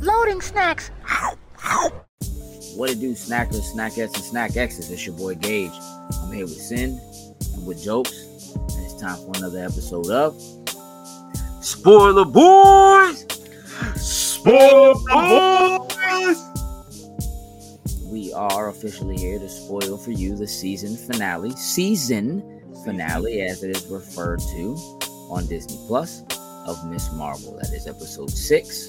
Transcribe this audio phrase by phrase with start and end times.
[0.00, 0.90] Loading snacks.
[2.76, 4.90] What it do, snackers, snackettes, and snack X's?
[4.92, 5.72] It's your boy Gage.
[6.22, 7.00] I'm here with Sin
[7.54, 8.12] and with Jokes,
[8.54, 10.40] and it's time for another episode of
[11.60, 13.26] Spoiler Boys.
[13.96, 16.44] Spoiler Boys.
[18.04, 23.76] We are officially here to spoil for you the season finale, season finale, as it
[23.76, 24.76] is referred to
[25.28, 26.22] on Disney Plus
[26.66, 27.58] of Miss Marvel.
[27.60, 28.88] That is episode six,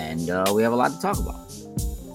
[0.00, 1.52] and uh, we have a lot to talk about.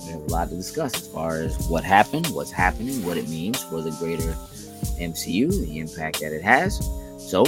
[0.05, 3.29] We have a lot to discuss as far as what happened, what's happening, what it
[3.29, 4.35] means for the greater
[4.99, 6.77] MCU, the impact that it has.
[7.19, 7.43] So,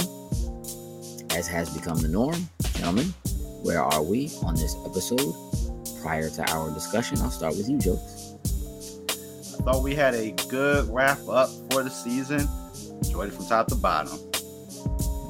[1.36, 3.06] as has become the norm, gentlemen,
[3.62, 5.34] where are we on this episode?
[6.02, 8.00] Prior to our discussion, I'll start with you, Joe.
[9.58, 12.48] I thought we had a good wrap up for the season.
[13.02, 14.18] Enjoyed it from top to bottom.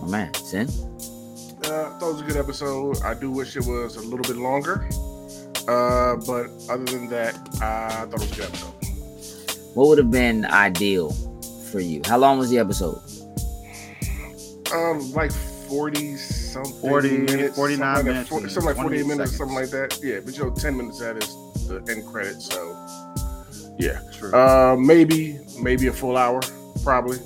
[0.02, 0.68] My man, Sin.
[1.68, 3.02] Uh, that was a good episode.
[3.02, 4.88] I do wish it was a little bit longer.
[5.68, 8.74] Uh, but other than that, I thought it was a good episode.
[9.74, 11.10] What would have been ideal
[11.70, 12.00] for you?
[12.06, 12.98] How long was the episode?
[14.72, 17.56] Um, like 40 something 40, minutes.
[17.56, 19.36] 49 something like that, minutes 40 something like 48 minutes, seconds.
[19.36, 20.00] something like that.
[20.02, 22.40] Yeah, but you know, 10 minutes that is the end credit.
[22.40, 24.00] So, yeah.
[24.16, 24.32] True.
[24.32, 26.40] Uh, maybe, maybe a full hour,
[26.82, 27.18] probably.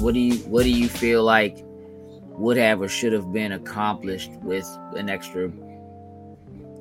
[0.00, 1.64] What do you What do you feel like
[2.38, 4.66] would have or should have been accomplished with
[4.96, 5.50] an extra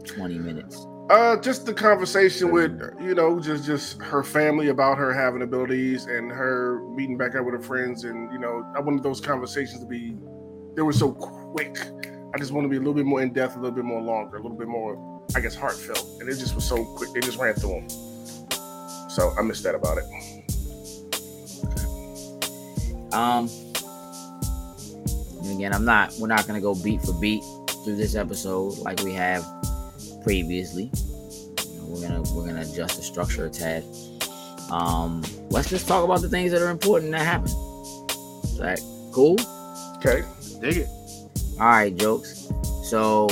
[0.06, 0.86] twenty minutes?
[1.10, 6.06] Uh, just the conversation with you know, just just her family about her having abilities
[6.06, 9.82] and her meeting back up with her friends, and you know, I wanted those conversations
[9.82, 10.16] to be
[10.76, 11.78] they were so quick.
[12.34, 14.02] I just want to be a little bit more in depth, a little bit more
[14.02, 17.12] longer, a little bit more, I guess, heartfelt, and it just was so quick.
[17.14, 17.90] They just ran through them.
[19.10, 20.06] So I missed that about it.
[23.14, 23.50] Um.
[25.44, 26.14] And Again, I'm not.
[26.20, 27.44] We're not gonna go beat for beat
[27.84, 29.45] through this episode like we have
[30.23, 30.92] previously.
[31.81, 33.83] We're gonna we're gonna adjust the structure a tad.
[34.72, 37.48] Um, let's just talk about the things that are important that happen.
[38.43, 38.80] Is that
[39.11, 39.36] cool?
[39.98, 40.23] Okay.
[40.61, 40.88] Dig it.
[41.60, 42.49] All right, jokes.
[42.83, 43.27] So,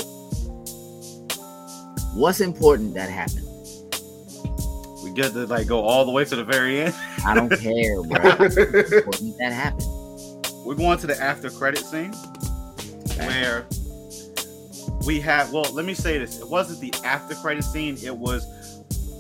[2.16, 3.46] what's important that happened?
[5.04, 6.96] We get to like go all the way to the very end.
[7.26, 8.36] I don't care, bro.
[8.38, 9.89] What's important that happened?
[10.70, 12.14] We're going to the after credit scene
[13.26, 13.66] where
[15.04, 16.40] we have well, let me say this.
[16.40, 18.46] It wasn't the after credit scene, it was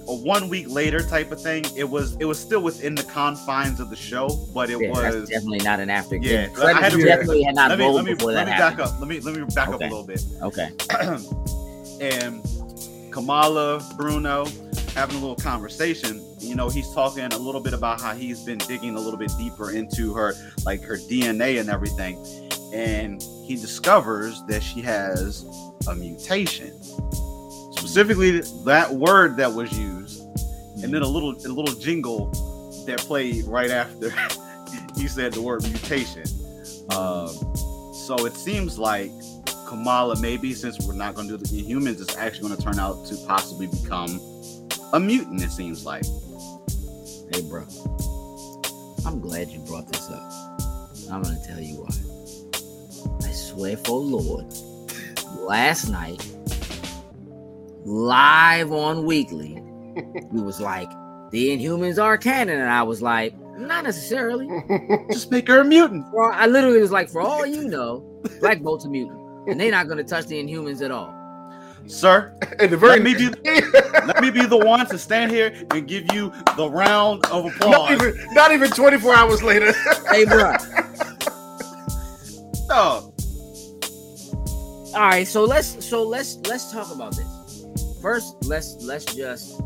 [0.08, 1.66] a one week later type of thing.
[1.76, 5.28] It was it was still within the confines of the show, but it Yeah, was
[5.28, 6.18] definitely not an after.
[6.18, 9.00] Yeah, I had to- definitely had not let me let me let me back up.
[9.00, 10.24] Let me let me back up a little bit.
[10.44, 10.70] Okay.
[12.00, 12.44] and
[13.12, 14.46] Kamala, Bruno
[14.94, 16.24] having a little conversation.
[16.50, 19.32] You know, he's talking a little bit about how he's been digging a little bit
[19.38, 20.34] deeper into her,
[20.66, 22.18] like her DNA and everything.
[22.74, 25.46] And he discovers that she has
[25.88, 26.74] a mutation.
[27.74, 30.22] Specifically, that word that was used,
[30.84, 32.32] and then a little a little jingle
[32.88, 34.09] that played right after
[34.98, 36.24] he said the word mutation.
[36.90, 37.30] Um,
[37.94, 39.12] so it seems like
[39.68, 42.80] Kamala, maybe since we're not going to do the Inhumans, is actually going to turn
[42.80, 44.20] out to possibly become
[44.94, 45.44] a mutant.
[45.44, 46.06] It seems like.
[47.31, 47.63] Hey, bro.
[49.06, 50.31] I'm glad you brought this up.
[51.12, 53.28] I'm gonna tell you why.
[53.28, 54.45] I swear for Lord,
[55.38, 56.25] last night,
[57.85, 59.62] live on Weekly,
[59.95, 60.90] he was like,
[61.31, 64.47] "The Inhumans are canon," and I was like, "Not necessarily."
[65.11, 66.06] Just make her a mutant.
[66.11, 68.00] For I literally was like, "For all you know,
[68.40, 71.19] Black Bolt's a mutant, and they're not gonna touch the Inhumans at all."
[71.90, 73.30] Sir, and the very let me be
[74.06, 77.56] let me be the one to stand here and give you the round of not
[77.56, 77.92] applause.
[77.92, 79.74] even not even 24 hours later.
[80.10, 80.54] Hey, bro.
[82.68, 83.12] No.
[84.94, 87.66] All right, so let's so let's let's talk about this.
[88.02, 89.60] First, let's let's just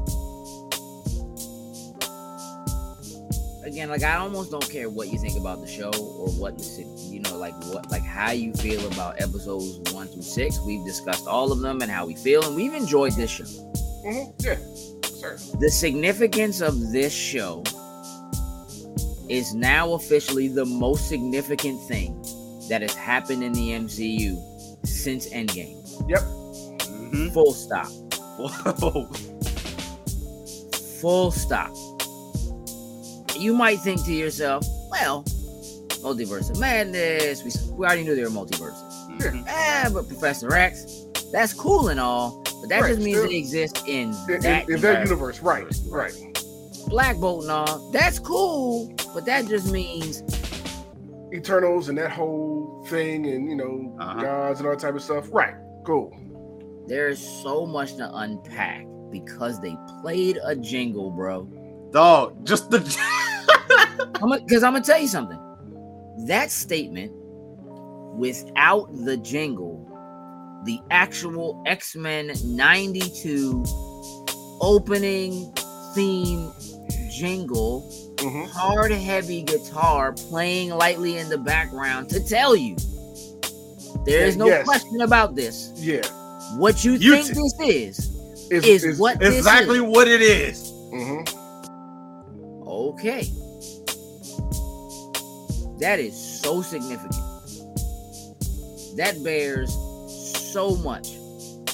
[3.64, 6.64] again, like I almost don't care what you think about the show or what the
[7.12, 10.60] you know, like what like how you feel about episodes one through six.
[10.60, 13.44] We've discussed all of them and how we feel, and we've enjoyed this show.
[14.06, 14.58] Mhm, Yeah,
[15.08, 15.38] sir.
[15.60, 17.64] The significance of this show
[19.30, 22.22] is now officially the most significant thing
[22.70, 24.38] that has happened in the MCU
[24.86, 25.78] since Endgame.
[26.10, 27.34] Mhm.
[27.34, 27.88] Full stop.
[28.38, 29.10] Whoa.
[31.02, 31.72] Full stop.
[33.44, 35.24] You might think to yourself, well,
[36.02, 37.44] multiverse of madness.
[37.44, 39.20] We, we already knew there were multiverses.
[39.20, 39.44] Mhm.
[39.50, 41.04] Ah, but Professor X,
[41.34, 44.70] that's cool and all, but that Right, just means still- they exist in In, that
[44.70, 45.40] in, in their universe.
[45.40, 46.46] universe, right, right.
[46.88, 50.24] Black Bolt and all, that's cool, but that just means
[51.34, 54.22] Eternals and that whole thing, and you know, Uh-huh.
[54.22, 55.28] gods and all that type of stuff.
[55.34, 55.56] Right,
[55.86, 56.16] cool.
[56.88, 61.44] There's so much to unpack because they played a jingle, bro.
[61.92, 62.80] Dog, just the
[63.98, 65.40] Because I'm gonna tell you something.
[66.28, 67.12] That statement,
[68.16, 69.90] without the jingle,
[70.66, 73.64] the actual X Men '92
[74.62, 75.54] opening
[75.94, 76.52] theme
[77.12, 78.48] jingle, Mhm.
[78.50, 82.76] hard heavy guitar playing lightly in the background to tell you
[84.06, 84.66] there is Yeah, no yes.
[84.66, 85.72] question about this.
[85.76, 86.02] Yeah,
[86.58, 88.10] What you, You think t- this is
[88.52, 90.72] is, is, is- what exactly what it is.
[90.94, 91.28] mhm.
[92.68, 93.32] Okay.
[95.84, 97.12] That is so significant.
[98.96, 99.74] That bears
[100.54, 101.10] so much.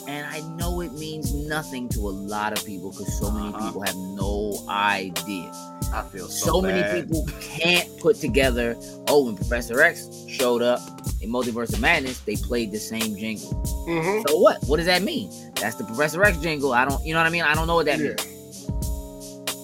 [0.08, 3.68] And I know it means nothing to a lot of people because so many Uh-huh.
[3.68, 5.52] people have no idea.
[5.94, 8.76] I feel so, So, many people can't put together.
[9.08, 10.80] Oh, when Professor X showed up
[11.22, 13.52] in Multiverse of Madness, they played the same jingle.
[13.88, 14.28] Mhm.
[14.28, 14.64] So what?
[14.64, 15.30] What does that mean?
[15.62, 16.74] That's the Professor X jingle.
[16.74, 17.44] I don't, you know what I mean?
[17.44, 18.16] I don't know what that Yeah.
[18.18, 18.66] means.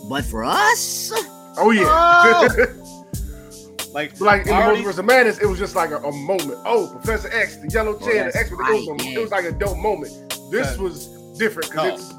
[0.08, 1.12] But for us,
[1.58, 2.48] Oh yeah.
[3.96, 6.60] Like, like in the already- Multiverse of Madness, it was just like a, a moment.
[6.66, 8.60] Oh, Professor X, the yellow oh, chair, that's the X Men.
[8.60, 9.18] right, it, was a- yeah.
[9.18, 10.12] it was like a dope moment.
[10.52, 10.82] This Okay.
[10.84, 11.08] was
[11.38, 11.84] different No.
[11.84, 12.12] because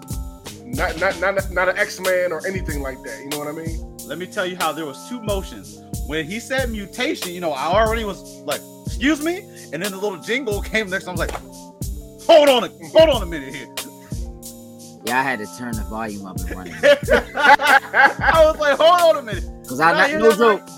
[0.46, 3.20] it's not not not not an X Man or anything like that.
[3.22, 3.92] You know what I mean?
[4.06, 5.82] let me tell you how there was two motions.
[6.06, 9.38] When he said mutation, you know, I already was like, excuse me,
[9.72, 11.08] and then the little jingle came next.
[11.08, 11.32] I was like,
[12.22, 13.66] hold on, a, hold on a minute here.
[15.04, 16.74] yeah, I had to turn the volume up and run it.
[17.34, 19.44] I was like, hold on a minute.
[19.68, 20.68] Cause I Nah, not, you're no not joke,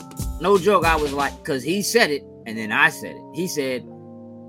[0.40, 0.85] no joke.
[0.85, 3.23] I was like, cause he said it, and then I said it.
[3.35, 3.85] He said,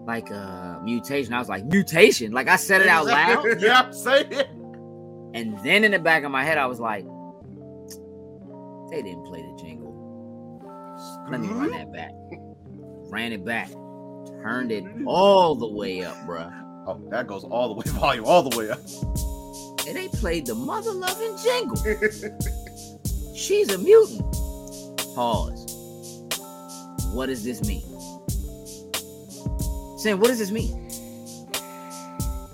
[0.06, 1.34] like uh mutation.
[1.34, 2.32] I was like, mutation.
[2.32, 4.50] Like I said it out loud, yeah, say it.
[5.34, 7.04] and then in the back of my head, I was like,
[8.92, 9.90] they didn't play the jingle.
[11.30, 12.12] Let me run that back.
[13.12, 13.70] Ran it back,
[14.42, 16.54] turned it all the way up, bruh.
[16.88, 18.80] Oh, that goes all the way volume, all the way up.
[19.88, 21.78] And they played the mother loving jingle.
[23.36, 24.22] She's a mutant.
[25.16, 25.79] Pause.
[27.14, 27.84] What does this mean?
[29.98, 30.90] Sam, what does this mean?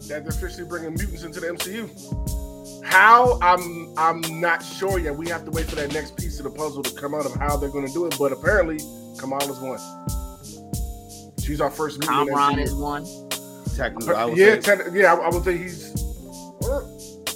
[0.07, 2.83] that they're officially bringing mutants into the MCU.
[2.85, 5.15] How I'm I'm not sure yet.
[5.15, 7.33] We have to wait for that next piece of the puzzle to come out of
[7.35, 8.15] how they're going to do it.
[8.17, 8.77] But apparently,
[9.19, 9.79] Kamala's one.
[11.39, 12.29] She's our first mutant.
[12.29, 13.05] Kamran is one.
[13.75, 14.61] Technically, I would yeah, say.
[14.61, 15.93] ten, yeah, I, I would say he's
[16.63, 16.81] uh,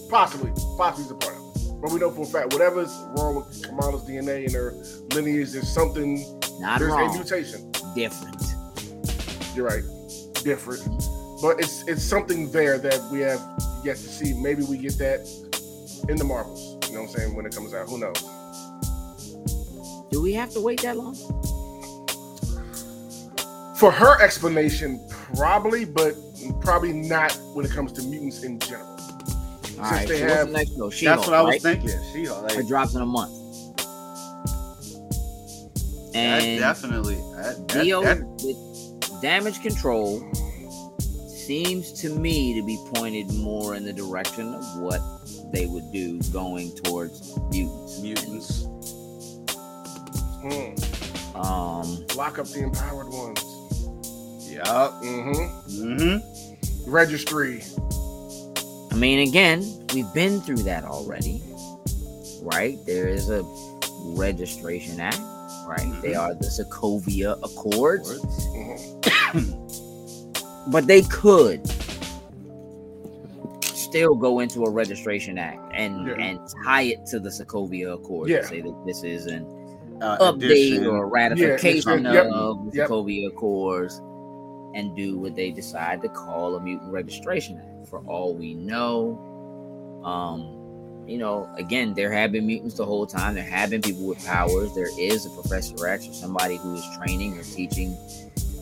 [0.10, 1.82] possibly, possibly he's a part of it.
[1.82, 4.72] But we know for a fact, whatever's wrong with Kamala's DNA and her
[5.14, 6.39] lineage, there's something.
[6.60, 7.72] Not there's a mutation.
[7.96, 8.36] Different.
[9.56, 9.84] You're right,
[10.44, 10.82] different,
[11.42, 13.40] but it's it's something there that we have
[13.84, 14.34] yet to see.
[14.34, 15.22] Maybe we get that
[16.10, 16.78] in the Marvels.
[16.90, 17.36] You know what I'm saying?
[17.36, 18.20] When it comes out, who knows?
[20.12, 21.16] Do we have to wait that long?
[23.76, 25.00] For her explanation,
[25.36, 26.14] probably, but
[26.62, 28.86] probably not when it comes to mutants in general.
[29.80, 30.06] All right.
[30.08, 30.90] they So what's have- the next show?
[30.90, 31.62] She That's what I was right?
[31.62, 31.90] thinking.
[32.12, 33.32] She It like drops in a month.
[36.14, 37.16] That And definitely.
[37.36, 40.20] That, that, Dio that, with damage control
[41.28, 45.02] seems to me to be pointed more in the direction of what
[45.52, 48.00] they would do going towards mutants.
[48.02, 48.66] mutants.
[50.42, 51.36] Hmm.
[51.36, 53.42] Um, Lock up the empowered ones.
[54.52, 55.02] Yup.
[55.02, 55.84] Mm-hmm.
[55.84, 56.92] Mm-hmm.
[56.92, 57.64] Registry.
[58.92, 61.42] I mean, again, we've been through that already,
[62.42, 62.78] right?
[62.86, 63.44] There is a
[64.16, 65.20] registration act,
[65.70, 66.02] right?
[66.02, 68.20] They are the Sokovia Accords,
[69.34, 70.72] Mhm.
[70.72, 71.62] but they could
[73.64, 76.14] still go into a registration act and Yeah.
[76.16, 78.38] and tie it to the Sokovia Accords Yeah.
[78.40, 79.46] and say that this is an
[80.02, 80.88] Uh, update addition.
[80.88, 82.90] or ratification yep, of the yep.
[82.90, 84.02] Sokovia Accords
[84.76, 87.88] and do what they decide to call a mutant registration act.
[87.88, 89.18] For all we know,
[90.04, 90.59] um,
[91.10, 93.34] you know, again, there have been mutants the whole time.
[93.34, 94.74] There have been people with powers.
[94.76, 97.98] There is a Professor X or somebody who is training or teaching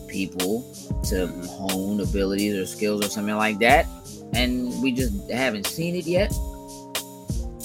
[0.08, 0.64] people
[1.10, 3.86] to hone abilities or skills or something like that.
[4.32, 6.32] And we just haven't seen it yet.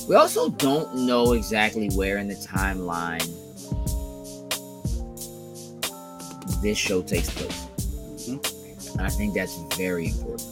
[0.10, 3.24] We also don't know exactly where in the timeline
[6.62, 7.68] this show takes place.
[8.18, 8.94] Mhm.
[8.98, 10.50] And I think that's very important.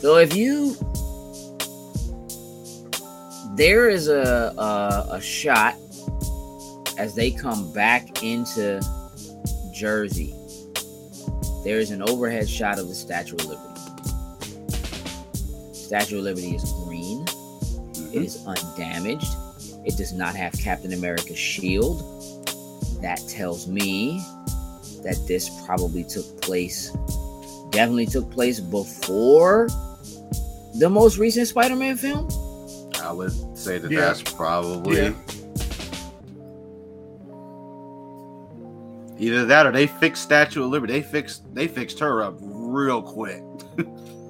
[0.00, 0.76] So if you
[3.56, 5.74] there is a, a a shot
[6.98, 8.80] as they come back into
[9.72, 10.34] Jersey.
[11.64, 13.68] There is an overhead shot of the Statue of Liberty.
[15.72, 17.24] Statue of Liberty is green.
[17.24, 18.14] Mhm.
[18.14, 19.34] It is undamaged.
[19.84, 22.00] It does not have Captain America's shield.
[23.02, 24.20] That tells me
[25.02, 26.92] that this probably took place
[27.72, 29.66] definitely took place before
[30.74, 32.28] the most recent Spider-Man film.
[33.12, 34.00] I would say that Yeah.
[34.00, 35.12] that's probably Yeah.
[39.18, 40.94] either that or they fixed Statue of Liberty.
[40.94, 43.42] They fixed they fixed her up real quick.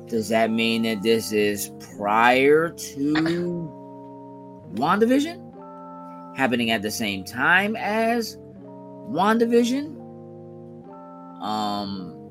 [0.09, 3.15] Does that mean that this is prior to
[4.75, 6.37] WandaVision?
[6.37, 8.37] Happening at the same time as
[9.09, 9.95] WandaVision?
[11.41, 12.22] Um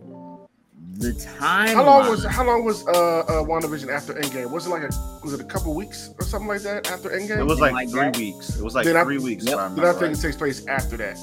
[0.97, 4.51] the time How long was how long was uh, uh WandaVision after Endgame?
[4.51, 4.89] Was it like a
[5.23, 7.39] was it a couple weeks or something like that after Endgame?
[7.39, 8.17] It was like, like three that.
[8.17, 8.57] weeks.
[8.57, 9.45] It was like Then I- three weeks.
[9.45, 9.53] Yep.
[9.53, 10.11] If I Then I think right.
[10.11, 11.17] it takes place after that.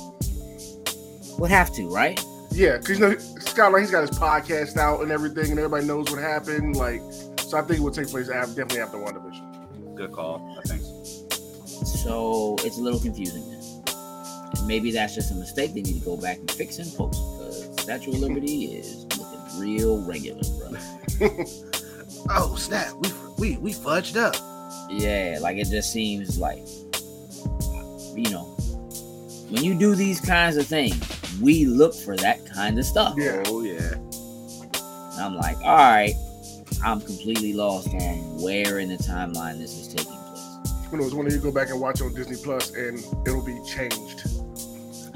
[1.39, 2.19] would have to, right?
[2.51, 5.87] Yeah, because you know Scott, like he's got his podcast out and everything, and everybody
[5.87, 6.77] knows what happened.
[6.77, 7.01] Like,
[7.41, 9.95] so I think it would take place after, definitely after WandaVision.
[9.97, 10.59] Good call.
[10.59, 11.85] I think so.
[11.85, 13.59] So it's a little confusing then.
[14.57, 17.21] And maybe that's just a mistake they need to go back and fix in post
[17.39, 19.18] because Statue of Liberty is looking
[19.59, 21.45] real regular, bro.
[22.31, 22.93] Oh snap!
[22.99, 24.35] We we we fudged up.
[24.91, 26.67] Yeah, like it just seems like
[28.17, 28.45] you know
[29.51, 31.01] when you do these kinds of things,
[31.41, 33.15] we look for that kind of stuff.
[33.17, 33.43] Yeah.
[33.47, 33.95] Oh yeah.
[33.95, 36.15] And I'm like, all right,
[36.85, 40.87] I'm completely lost on where in the timeline this is taking place.
[40.91, 41.15] Who knows?
[41.15, 44.38] One day you go back and watch on Disney Plus, and it'll be changed.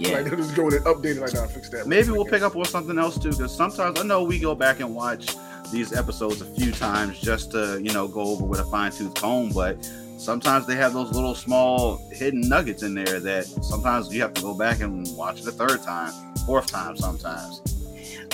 [0.02, 1.20] Yeah, Like they'll just go in and update it.
[1.20, 1.86] Like, nah, fix that.
[1.86, 4.80] Maybe we'll pick up on something else too, because sometimes I know we go back
[4.80, 5.34] and watch
[5.70, 9.14] these episodes a few times just to you know go over with a fine tooth
[9.14, 9.76] comb, but
[10.18, 14.42] sometimes they have those little small hidden nuggets in there that sometimes you have to
[14.42, 16.12] go back and watch it a third time,
[16.46, 17.60] fourth time sometimes.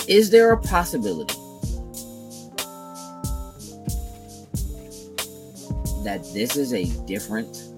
[0.07, 1.35] is there a possibility
[6.03, 7.68] that this is a different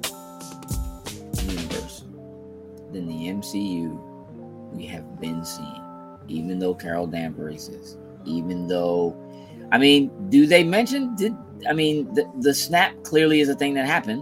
[3.06, 4.00] than the MCU
[4.74, 5.84] we have been seeing,
[6.28, 9.16] even though Carol Danvers is, even though,
[9.72, 11.16] I mean, do they mention?
[11.16, 11.36] Did
[11.68, 14.22] I mean the the snap clearly is a thing that happened?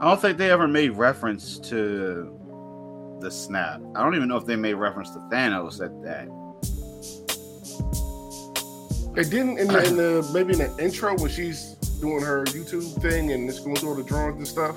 [0.00, 2.34] I don't think they ever made reference to
[3.20, 3.80] the snap.
[3.96, 6.28] I don't even know if they made reference to Thanos at that.
[9.14, 13.02] They didn't in the, in the maybe in the intro when she's doing her YouTube
[13.02, 14.76] thing and it's going through all the drawings and stuff.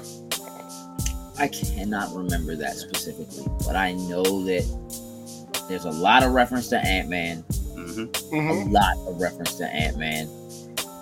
[1.41, 6.77] I cannot remember that specifically, but I know that there's a lot of reference to
[6.85, 7.37] Ant Man.
[7.73, 10.27] hmm hmm a lot of reference to Ant Man.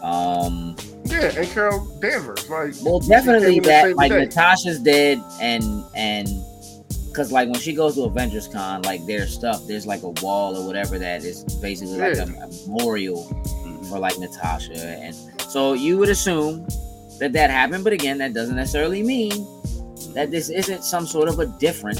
[0.02, 4.20] Um, Yeah, and Carol Danvers, like well, definitely that like day.
[4.20, 6.30] Natasha's dead, and and
[7.10, 10.56] because like when she goes to Avengers Con, like there's stuff, there's like a wall
[10.56, 15.14] or whatever that is basically like a, a memorial hmm for like Natasha, and
[15.52, 16.66] so you would assume
[17.20, 19.32] that that happened, but again, that doesn't necessarily mean
[20.20, 21.98] that this isn't some sort of a different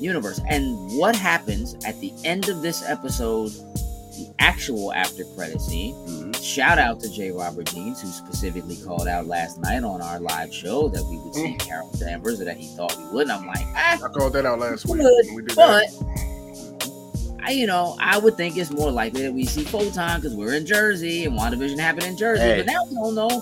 [0.00, 0.40] universe.
[0.48, 5.94] And what happens at the end of this episode, the actual after credit scene?
[5.94, 7.30] hmm Shout out to J.
[7.30, 11.32] Robert Deans, who specifically called out last night on our live show that we would
[11.36, 13.28] see Carol Danvers, or that he thought we would.
[13.28, 15.02] And I'm like, ah, I called that out last week.
[15.02, 17.38] Good, we did but that.
[17.44, 20.54] I, you know, I would think it's more likely that we see Photon because we're
[20.54, 22.42] in Jersey and WandaVision happened in Jersey.
[22.42, 22.56] Hey.
[22.56, 23.40] But now we don't know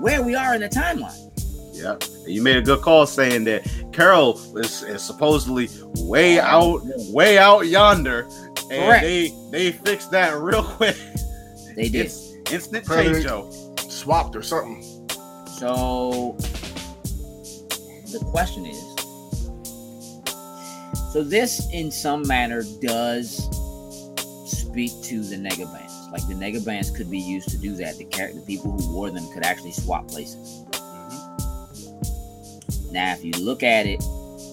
[0.00, 1.31] where we are in the timeline.
[1.82, 1.96] Yeah,
[2.26, 7.66] you made a good call saying that Carol is, is supposedly way out, way out
[7.66, 8.20] yonder,
[8.70, 9.02] and Correct.
[9.02, 10.96] they they fixed that real quick.
[11.76, 12.06] They did.
[12.06, 13.50] It's instant Probably- change, Joe.
[13.88, 14.82] swapped or something.
[15.58, 16.36] So
[18.12, 18.78] the question is
[21.12, 23.36] so this in some manner does
[24.50, 25.92] speak to the nega bands.
[26.10, 27.96] Like the nega bands could be used to do that.
[27.98, 30.64] The character the people who wore them could actually swap places.
[32.92, 34.02] Now if you look at it,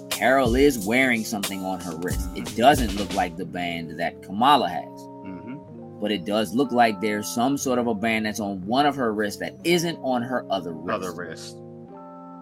[0.09, 2.29] Carol is wearing something on her wrist.
[2.35, 4.83] It doesn't look like the band that Kamala has.
[5.23, 5.59] Mhm.
[6.01, 8.95] But it does look like there's some sort of a band that's on one of
[8.95, 10.95] her wrists that isn't on her other wrist.
[10.95, 11.57] Other wrist.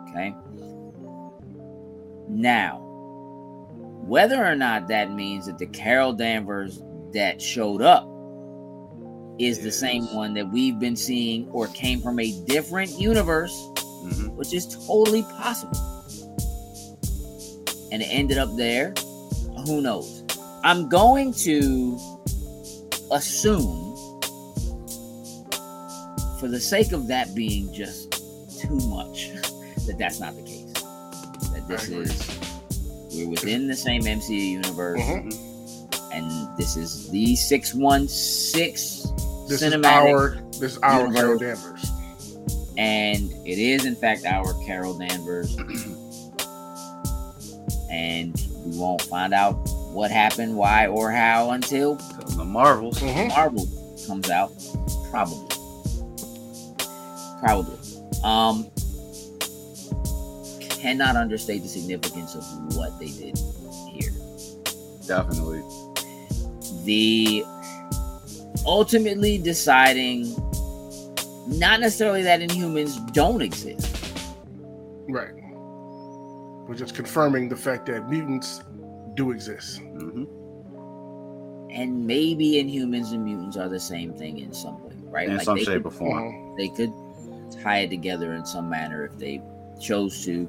[0.09, 0.33] Okay.
[2.29, 2.79] Now,
[4.05, 6.81] whether or not that means that the Carol Danvers
[7.13, 8.07] that showed up
[9.39, 13.69] is the same one that we've been seeing or came from a different universe,
[14.05, 14.35] Mhm.
[14.35, 15.77] which is totally possible.
[17.91, 18.93] And it ended up there,
[19.65, 20.23] who knows?
[20.63, 21.97] I'm going to
[23.11, 23.95] assume,
[26.39, 28.11] for the sake of that being just
[28.59, 29.29] too much,
[29.87, 30.73] that that's not the case.
[31.53, 32.39] That this is
[33.15, 35.33] we're within the same MCU universe, Mhm.
[36.13, 39.07] and this is the six one six
[39.47, 41.15] This is our this is our universe.
[41.15, 41.86] Carol Danvers.
[42.77, 45.55] And it is in fact our Carol Danvers,
[47.91, 48.33] and
[48.65, 49.53] we won't find out
[49.91, 52.99] what happened, why, or how until The Marvels.
[52.99, 53.29] Mhm.
[53.29, 53.67] Marvel
[54.05, 54.51] comes out,
[55.09, 55.47] probably,
[57.39, 57.77] probably.
[58.23, 58.67] Um,
[60.59, 62.43] cannot understate the significance of
[62.75, 63.37] what they did
[63.91, 64.11] here.
[65.07, 65.63] Definitely.
[66.85, 67.43] The
[68.65, 70.35] ultimately deciding
[71.47, 73.95] not necessarily that Inhumans don't exist.
[75.09, 75.33] Right.
[76.67, 78.61] We're just confirming the fact that mutants
[79.15, 79.79] do exist.
[79.79, 80.25] hmm
[81.69, 85.29] and maybe Inhumans and mutants are the same thing in some way, right?
[85.29, 86.23] In some they shape could, or form.
[86.33, 86.57] Mhm.
[86.57, 86.91] they could
[87.61, 89.41] tie it together in some manner if they
[89.79, 90.47] chose to.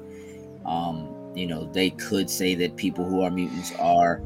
[0.65, 4.21] Um, you know, they could say that people who are mutants are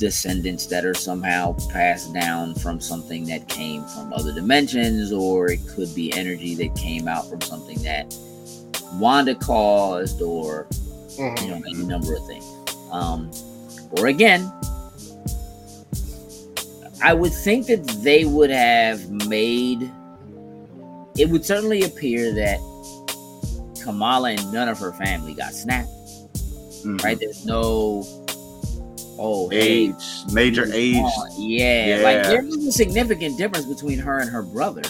[0.00, 5.60] descendants that are somehow passed down from something that came from other dimensions, or it
[5.68, 8.12] could be energy that came out from something that
[8.94, 10.66] Wanda caused, or
[11.16, 11.42] Mhm.
[11.42, 12.44] you know, any number of things.
[12.90, 13.30] Um,
[13.92, 14.50] or again,
[17.02, 19.90] I would think that they would have made.
[21.16, 22.58] It would certainly appear that
[23.82, 25.88] Kamala and none of her family got snapped.
[26.84, 27.02] Mhm.
[27.02, 27.18] Right?
[27.18, 28.06] There's no.
[29.22, 29.94] Oh, Age,
[30.32, 30.94] major age.
[30.94, 31.28] gone.
[31.36, 32.28] Yeah, like Yeah.
[32.30, 34.82] there was a significant difference between her and her brother.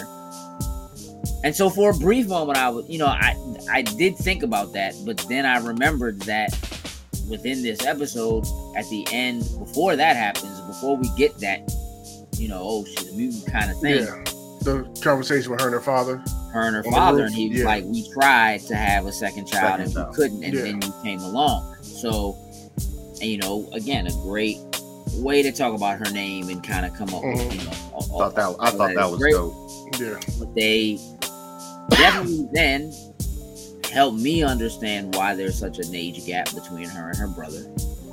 [1.43, 3.35] And so for a brief moment, I was, you know, I
[3.71, 6.49] I did think about that, but then I remembered that
[7.29, 8.45] within this episode,
[8.77, 11.59] at the end, before that happens, before we get that,
[12.37, 14.23] you know, oh she's a mutant kind of thing, Yeah.
[14.63, 16.23] The conversation with her and her father.
[16.53, 17.65] her and her father, and he was yeah.
[17.65, 20.09] like, "We tried to have a second child Second and child.
[20.09, 20.61] we couldn't, and Yeah.
[20.63, 22.37] then you came along." So,
[23.21, 24.57] and, you know, again, a great
[25.15, 27.51] way to talk about her name and kind of come up with, Mhm.
[27.59, 29.33] you know, all- Thought that I thought is that was great.
[29.33, 29.53] dope.
[29.99, 30.19] Yeah.
[30.39, 30.99] But they
[31.89, 32.93] definitely then
[33.91, 37.59] helped me understand why there's such an age gap between her and her brother.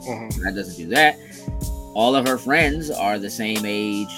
[0.02, 0.42] Mhm.
[0.42, 1.16] That doesn't do that.
[1.94, 4.08] All of her friends are the same age.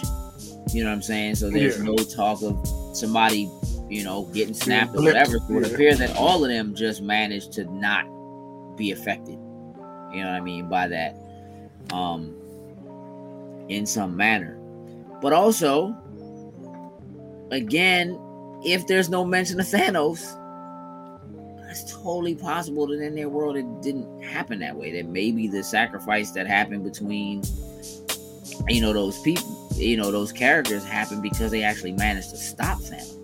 [0.73, 1.35] You know what I'm saying?
[1.37, 1.85] So there's Yeah.
[1.85, 2.56] no talk of
[2.97, 3.50] somebody,
[3.88, 5.38] you know, getting snapped or whatever.
[5.38, 5.73] So it would yeah.
[5.75, 8.04] appear that all of them just managed to not
[8.76, 9.36] be affected.
[10.12, 11.16] You know what I mean by that?
[11.92, 12.34] Um
[13.68, 14.56] in some manner.
[15.23, 15.96] But also,
[17.50, 18.18] again,
[18.64, 20.36] if there's no mention of Thanos,
[21.70, 24.92] it's totally possible that in their world it didn't happen that way.
[24.92, 27.42] That maybe the sacrifice that happened between
[28.68, 32.78] you know those people, you know those characters happened because they actually managed to stop
[32.78, 33.16] Thanos.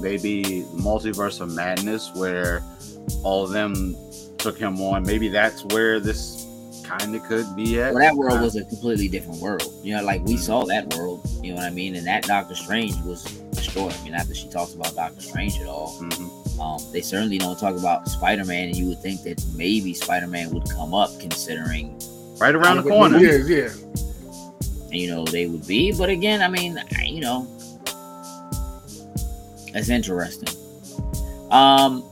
[0.00, 2.62] Maybe multiverse of madness where
[3.24, 3.96] all of them
[4.38, 5.04] took him on.
[5.04, 6.44] Maybe that's where this
[6.84, 7.92] kind of could be at.
[7.92, 9.70] Well, that world was a completely different world.
[9.82, 11.28] You know, like we saw that world.
[11.42, 11.96] You know what I mean?
[11.96, 13.92] And that Doctor Strange was destroyed.
[13.92, 15.98] I mean, not that she talks about Doctor Strange at all.
[16.00, 16.60] Mhm.
[16.60, 20.26] Um, they certainly don't talk about Spider Man, and you would think that maybe Spider
[20.26, 21.96] Man would come up, considering
[22.38, 23.18] right around the corner.
[23.18, 23.68] Yeah, yeah.
[24.90, 25.92] And, you know they would be.
[25.92, 27.46] But again, I mean, I- you know,
[29.72, 30.48] that's interesting.
[31.50, 32.02] Um,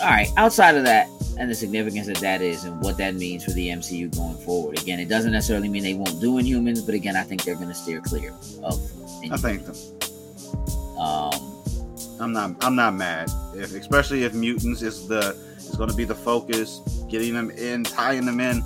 [0.00, 0.28] all right.
[0.36, 3.68] Outside of that, and the significance that that is, and what that means for the
[3.68, 4.80] MCU going forward.
[4.80, 7.68] Again, it doesn't necessarily mean they won't do Inhumans, but again, I think they're going
[7.68, 8.30] to steer clear
[8.62, 8.80] of.
[9.24, 9.40] I Inhumans.
[9.40, 12.64] think Um, I'm not.
[12.64, 13.30] I'm not mad.
[13.54, 17.84] If, especially if mutants is the is going to be the focus, getting them in,
[17.84, 18.62] tying them in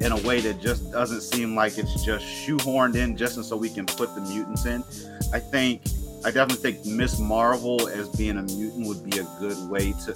[0.00, 3.68] in a way that just doesn't seem like it's just shoehorned in just so we
[3.68, 4.84] can put the mutants in.
[5.32, 5.82] I think.
[6.24, 10.14] I definitely think Miss Marvel as being a mutant would be a good way to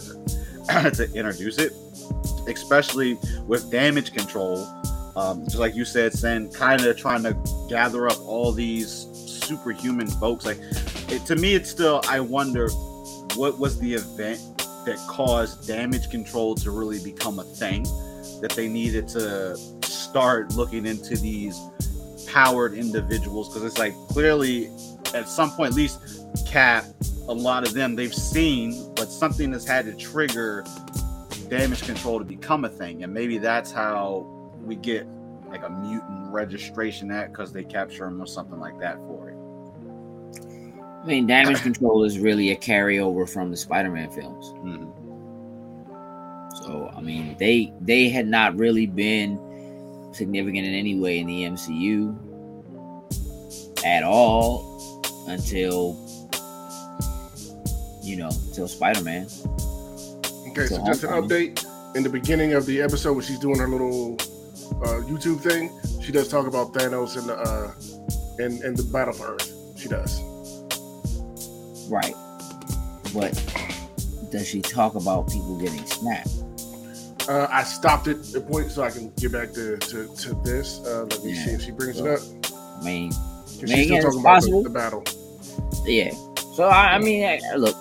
[0.95, 1.73] to introduce it,
[2.49, 4.67] especially with damage control.
[5.17, 7.37] Um, just like you said, Sen, kind of trying to
[7.69, 10.45] gather up all these superhuman folks.
[10.45, 10.59] Like
[11.09, 12.01] it, to me, it's still.
[12.09, 12.69] I wonder
[13.37, 14.41] what was the event
[14.85, 17.85] that caused damage control to really become a thing
[18.41, 21.61] that they needed to start looking into these
[22.29, 24.71] powered individuals because it's like clearly
[25.15, 26.85] at some point at least cap
[27.29, 30.65] a lot of them they've seen but something has had to trigger
[31.49, 34.27] damage control to become a thing and maybe that's how
[34.61, 35.07] we get
[35.49, 39.37] like a mutant registration act because they capture them or something like that for it
[41.07, 44.47] I mean, damage control is really a carryover from the Spider-Man films.
[44.65, 44.93] Mhm.
[46.65, 49.39] So I mean, they they had not really been
[50.11, 52.13] significant in any way in the MCU
[53.85, 55.97] at all until
[58.07, 59.25] you know until Spider-Man.
[60.49, 61.65] Okay, so So just an update.
[61.95, 64.15] In the beginning of the episode, when she's doing her little
[64.85, 65.71] uh, YouTube thing,
[66.03, 67.73] she does talk about Thanos and the uh,
[68.45, 69.53] and and the battle for Earth.
[69.79, 70.21] She does.
[71.91, 72.15] Right.
[73.15, 73.33] But
[74.31, 76.31] does she talk about people getting snapped?
[77.29, 80.81] Uh, I stopped at the point so I can get back to to, to this.
[80.87, 81.45] Uh, let me Yeah.
[81.45, 82.21] see if she brings it up.
[82.81, 85.03] I mean, man, She's still talking about the, the battle.
[85.87, 86.11] yeah.
[86.55, 87.75] So I, I mean, I- look,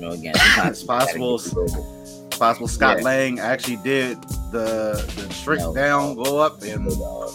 [0.00, 0.32] you know, again,
[0.66, 1.38] It's possible.
[1.42, 3.04] you gotta get It's possible Scott Yeah.
[3.04, 5.74] Lang actually did the the shrink No.
[5.74, 7.32] down, go up, and No dog.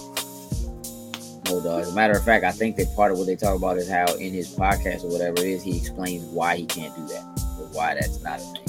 [1.45, 1.81] No dog.
[1.81, 3.87] As a matter of fact, I think that part of what they talk about is
[3.89, 7.23] how in his podcast or whatever it is, he explains why he can't do that
[7.59, 8.61] or why that's not a thing.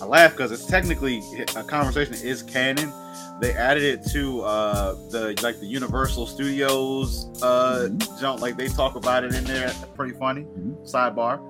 [0.00, 1.20] I laugh because it's technically
[1.56, 2.92] a conversation is canon.
[3.40, 8.20] They added it to uh the like the Universal Studios uh Mhm.
[8.20, 9.72] jump, like they talk about it in there.
[9.96, 10.42] Pretty funny.
[10.42, 10.88] Mhm.
[10.90, 11.40] Sidebar,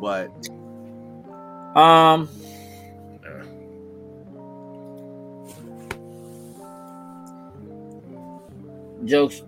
[0.00, 0.30] but
[1.74, 2.28] Um.
[9.04, 9.42] Jokes.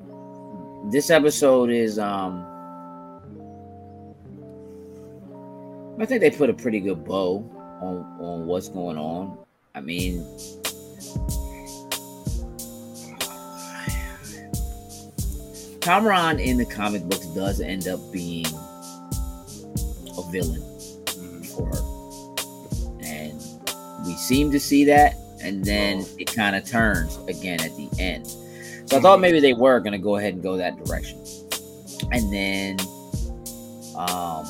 [0.91, 2.47] This episode is um.
[5.99, 7.39] I think they put a pretty good bow
[7.81, 9.37] on on what's going on.
[9.75, 10.21] I mean,
[15.81, 20.72] Kamran in the comic books does end up being a villain
[24.12, 28.27] we seem to see that, and then it kind of turns again at the end.
[28.87, 31.18] So I thought maybe they were going to go ahead and go that direction.
[32.12, 32.79] And then
[33.96, 34.44] um,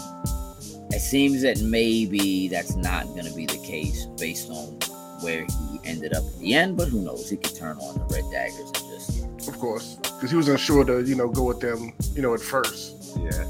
[0.91, 4.79] it seems that maybe that's not going to be the case based on
[5.21, 7.31] where he ended up at the end, but who knows?
[7.31, 9.49] He could turn on the red daggers and just.
[9.49, 12.41] Of course, because he was unsure to you know go with them you know at
[12.41, 13.17] first.
[13.19, 13.45] yeah,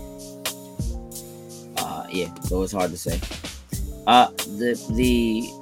[1.78, 3.18] Uh, yeah, so it's hard to say.
[4.06, 5.61] Uh, the the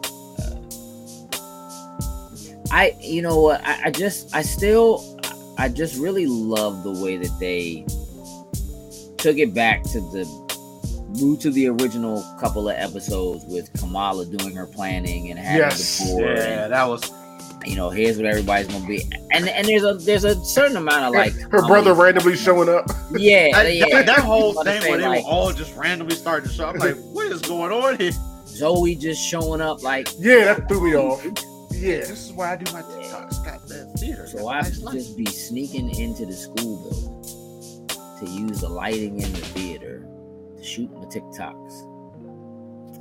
[2.70, 5.18] I you know what I, I just I still
[5.59, 7.85] I just really love the way that they
[9.18, 10.24] took it back to the
[11.20, 15.98] root to the original couple of episodes with Kamala doing her planning and having Yes.
[15.98, 17.02] the tour yeah, that was
[17.66, 19.02] you know here's what everybody's gonna be
[19.33, 22.87] and and there's a there's a certain amount of like her brother randomly showing up.
[23.12, 26.48] yeah that, yeah that, that whole thing where they like, were all just randomly starting
[26.48, 26.68] to show.
[26.68, 28.12] I'm like, what is going on here?
[28.46, 31.22] Zoe just showing up like Yeah, that threw me off.
[31.80, 33.44] Yeah, This is why I do my TikToks.
[33.44, 34.26] Got that theater.
[34.26, 35.06] So I nice would lights.
[35.06, 37.88] just be sneaking into the school building
[38.18, 40.06] to use the lighting in the theater
[40.56, 41.86] to shoot my TikToks.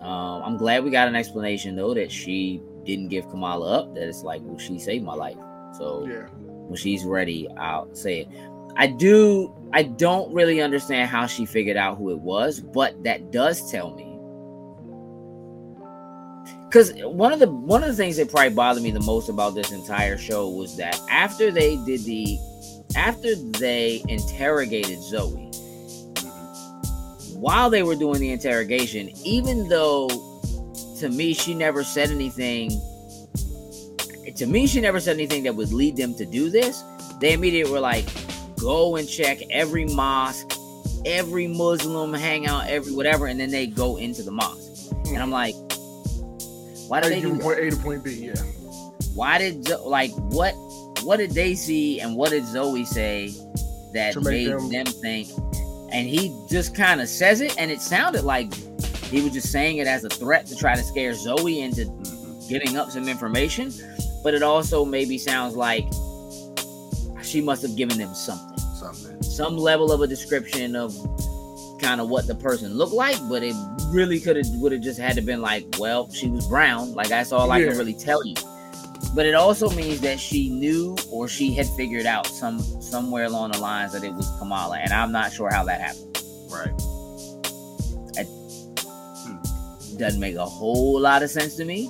[0.01, 3.95] Um, I'm glad we got an explanation though that she didn't give Kamala up.
[3.95, 5.37] That it's like, well, she saved my life.
[5.77, 6.27] So yeah.
[6.39, 8.27] when she's ready, I'll say it.
[8.77, 9.53] I do.
[9.73, 13.93] I don't really understand how she figured out who it was, but that does tell
[13.93, 14.08] me.
[16.69, 19.55] Because one of the one of the things that probably bothered me the most about
[19.55, 22.37] this entire show was that after they did the,
[22.95, 25.49] after they interrogated Zoe,
[27.33, 30.09] while they were doing the interrogation, even though
[30.99, 32.69] to me she never said anything
[34.35, 36.83] to me she never said anything that would lead them to do this
[37.19, 38.05] they immediately were like
[38.57, 40.51] go and check every mosque
[41.05, 44.93] every muslim hangout every whatever and then they go into the mosque.
[45.07, 45.55] And i'm like
[46.89, 48.11] why did they do point A to point B.
[48.33, 48.35] Yeah.
[49.13, 50.53] why did like what
[51.03, 53.29] what did they see and what did zoe say
[53.93, 55.29] that made them- them think
[55.91, 58.53] and he just kind of says it and it sounded like
[59.05, 62.49] he was just saying it as a threat to try to scare zoe into Mhm.
[62.49, 63.73] giving up some information
[64.23, 65.87] but it also maybe sounds like
[67.23, 69.21] she must have given them something Something.
[69.23, 70.93] some level of a description of
[71.79, 73.55] kind of what the person looked like but it
[73.87, 76.93] really could have would have just had to been like well she was brown.
[76.93, 78.35] Like that's all i can really tell you.
[79.15, 83.51] But it also means that she knew or she had figured out some somewhere along
[83.51, 86.23] the lines that it was kamala and i'm not sure how that happened.
[86.51, 86.73] Right.
[89.97, 91.89] doesn't make a whole lot of sense to me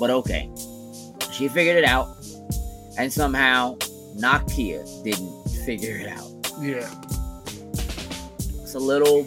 [0.00, 0.50] but okay.
[1.30, 2.08] She figured it out
[2.98, 3.76] and somehow
[4.16, 6.26] nakia didn't figure it out.
[6.60, 6.88] Yeah.
[8.70, 9.26] It's a little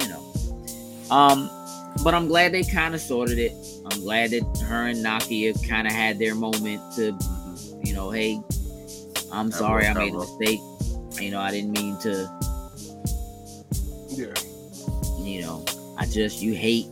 [0.00, 1.14] you know.
[1.14, 1.50] Um
[2.04, 3.52] but i'm glad they kind of sorted it.
[3.90, 7.18] I'm glad that her and nakia kind of had their moment to
[7.82, 8.38] you know hey
[9.32, 10.60] i'm sorry i made a mistake.
[11.20, 12.30] You know i didn't mean to
[14.10, 14.34] Yeah.
[15.18, 15.64] you know
[15.98, 16.86] i just you hate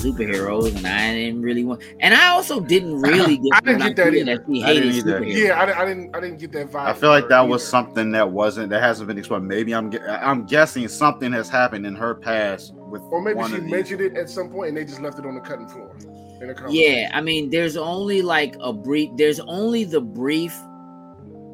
[0.00, 3.96] superheroes and i didn't really want and i also didn't really get, I didn't get
[3.96, 4.44] that idea either.
[4.48, 5.60] he I didn't hated superheroes Yeah.
[5.60, 6.16] I, I didn't.
[6.16, 6.86] I didn't get that vibe.
[6.86, 9.46] I feel like that her was something that wasn't that hasn't been explained.
[9.48, 13.56] Maybe I'm I'm guessing something has happened in her past with Or maybe one she
[13.56, 13.70] of these.
[13.70, 15.94] mentioned it at some point and they just left it on the cutting floor.
[16.40, 16.54] In a.
[16.72, 19.10] Yeah, I mean, there's only like a brief.
[19.16, 20.54] There's only the brief,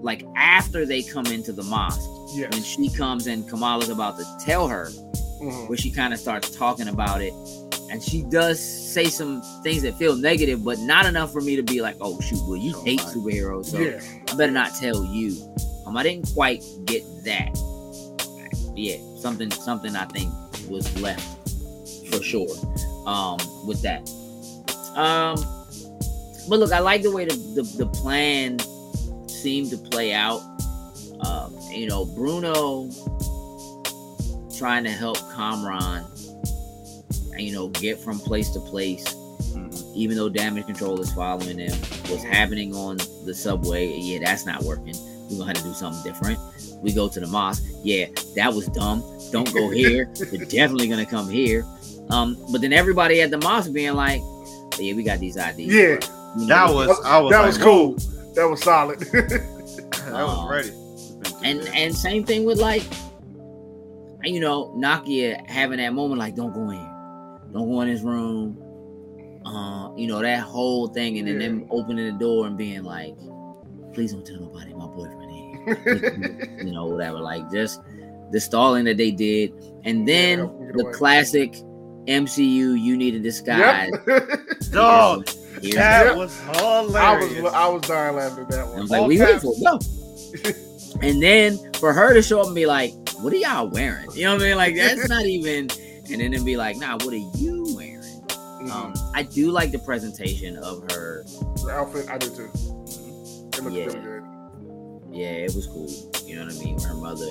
[0.03, 2.01] like after they come into the mosque
[2.37, 4.89] when she comes and Kamala's about to tell her,
[5.43, 5.69] Mhm.
[5.69, 7.33] where she kind of starts talking about it,
[7.91, 8.59] and she does
[8.93, 12.21] say some things that feel negative, but not enough for me to be like, "Oh
[12.21, 14.01] shoot, well you Oh, hate superheroes, so yeah.
[14.31, 15.37] I better not tell you."
[15.87, 17.51] Um, I didn't quite get that.
[18.75, 20.33] Yeah, something something I think
[20.69, 21.23] was left
[22.11, 22.49] for sure.
[23.07, 24.09] Um, with that.
[24.99, 25.37] Um,
[26.49, 28.59] but look, I like the way the the, the plan
[29.29, 30.41] seemed to play out.
[31.21, 32.91] Um, you know, Bruno
[34.59, 36.05] trying to help Kamran,
[37.39, 39.05] you know, get from place to place,
[39.55, 39.95] Mhm.
[39.95, 41.73] even though damage control is following him.
[42.09, 43.99] What's happening on the subway?
[43.99, 44.95] Yeah, that's not working.
[45.31, 46.39] We're gonna have to do something different.
[46.83, 47.65] We go to the mosque.
[47.83, 49.03] Yeah, that was dumb.
[49.33, 50.09] Don't go here.
[50.33, 51.65] We're definitely gonna come here.
[52.11, 54.21] Um, but then everybody at the mosque being like,
[54.79, 56.09] "Yeah, we got these ideas." Yeah.
[56.39, 57.97] You know, That was I was that like, was cool.
[58.35, 59.01] That was solid.
[60.07, 60.71] That was Um, ready.
[61.43, 62.83] and and same thing with like
[64.23, 66.96] you know Nakia having that moment like don't go in here don't
[67.65, 68.59] go in his room
[69.47, 71.49] uh you know that whole thing and then Yeah.
[71.49, 73.15] them opening the door and being like
[73.95, 77.81] please don't tell nobody my boyfriend here you know whatever like just
[78.33, 79.53] the stalling that they did
[79.85, 80.93] and then Yeah, the away.
[80.93, 81.55] classic
[82.09, 84.41] MCU you need a disguise yep.
[84.73, 86.17] Dog, that the- Yep.
[86.17, 86.49] was I
[86.83, 87.53] was hilarious.
[87.55, 88.81] I was dying laughing at that I one.
[88.81, 91.01] was like, All we wait for it, go.
[91.07, 94.09] and then for her to show up and be like, what are y'all wearing?
[94.13, 94.57] You know what I mean?
[94.57, 95.69] Like that's not even.
[96.11, 98.03] And then it'd be like, nah, what are you wearing?
[98.63, 98.71] Mhm.
[98.71, 101.25] Um, I do like the presentation of her.
[101.65, 102.45] the outfit, I did too.
[102.45, 103.85] It looked Yeah.
[103.87, 104.23] really good.
[105.13, 105.89] Yeah, it was cool.
[106.27, 106.79] You know what I mean?
[106.81, 107.29] Her mother.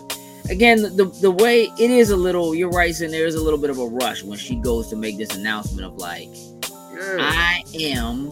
[0.49, 2.53] Again, the the way it is a little.
[2.55, 4.95] You're right, and there is a little bit of a rush when she goes to
[4.95, 6.29] make this announcement of like,
[6.93, 7.17] Yeah.
[7.19, 8.29] I am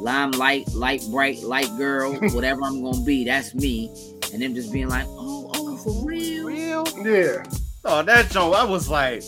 [0.00, 3.24] limelight, light bright, light girl, whatever I'm gonna be.
[3.24, 3.90] That's me.
[4.32, 6.46] And them just being like, oh, oh, for real.
[6.46, 6.84] Real?
[7.04, 7.42] yeah.
[7.84, 8.54] Oh, that joke.
[8.56, 9.22] I was like,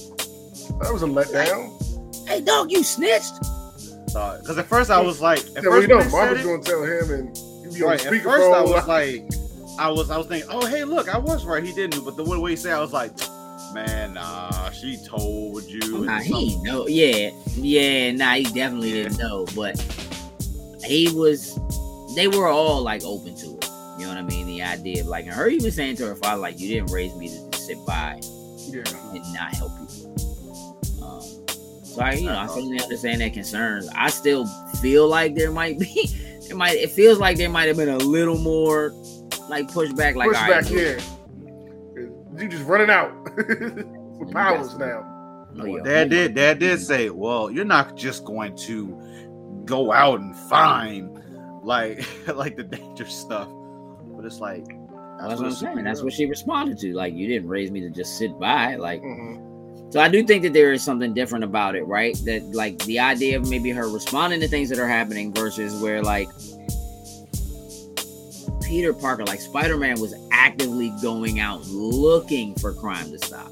[0.81, 2.29] That was a letdown.
[2.29, 3.35] Hey, dog, you snitched.
[4.15, 6.45] Uh, because at first I was like, at Yeah, well, first you know, when Marvin's
[6.47, 9.25] gonna tell him, and you be on right, at first I was like,
[9.79, 11.65] I was, I was thinking, oh, hey, look, I was right.
[11.65, 13.13] He didn't, do, but the way he said, I was like,
[13.75, 15.81] man, nah, she told you.
[16.05, 16.87] Nah, he some- know.
[16.87, 19.47] Yeah, yeah, nah, he definitely didn't know.
[19.57, 19.81] But
[20.85, 21.59] he was.
[22.15, 23.71] They were all like open to it.
[23.99, 24.47] You know what I mean?
[24.47, 27.15] The idea of like, and her even saying to her father, like, you didn't raise
[27.17, 28.21] me to sit by
[28.75, 28.83] yeah.
[29.13, 30.15] and not help you.
[31.03, 31.21] Um,
[31.85, 33.89] so I, you know, I certainly understand their concerns.
[33.95, 34.47] I still
[34.83, 35.87] feel like there might be,
[36.51, 38.93] it might, it feels like there might have been a little more
[39.49, 40.15] like pushback.
[40.15, 41.01] Like, Push all back, right, yeah.
[42.37, 45.49] You just running out with powers now.
[45.55, 46.35] no, your Dad did.
[46.35, 51.17] Dad did say, "Well, you're not just going to go out and find
[51.63, 53.49] like like the dangerous stuff."
[54.17, 54.67] But it's like
[55.29, 55.85] That's what I'm saying.
[55.85, 56.93] That's what she responded to.
[56.95, 58.77] Like, you didn't raise me to just sit by.
[58.77, 59.93] Like, Mhm.
[59.93, 62.17] so I do think that there is something different about it, right?
[62.25, 66.03] That like the idea of maybe her responding to things that are happening versus where
[66.03, 66.29] like
[68.63, 73.51] Peter Parker, like Spider Man, was actively going out looking for crime to stop.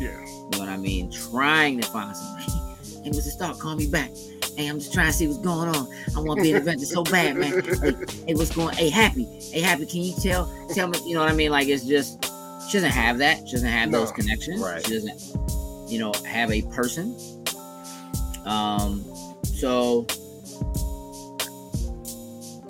[0.00, 0.18] Yeah.
[0.24, 1.10] You know what I mean?
[1.10, 3.02] Trying to find something.
[3.04, 3.30] Hey, Mr.
[3.30, 4.10] Stark, call me back.
[4.56, 5.88] Hey, I'm just trying to see what's going on.
[6.16, 7.62] I want to be an Avenger so bad, man.
[7.64, 7.92] Hey,
[8.28, 8.76] hey, what's going?
[8.76, 9.24] Hey, happy.
[9.52, 9.86] Hey, happy.
[9.86, 10.46] Can you tell?
[10.74, 10.98] Tell me.
[11.06, 11.50] You know what I mean?
[11.50, 12.22] Like it's just
[12.68, 13.38] she doesn't have that.
[13.46, 14.60] She doesn't have those connections.
[14.62, 14.84] Right.
[14.86, 17.16] She doesn't, you know, have a person.
[18.44, 19.04] Um.
[19.56, 20.06] So,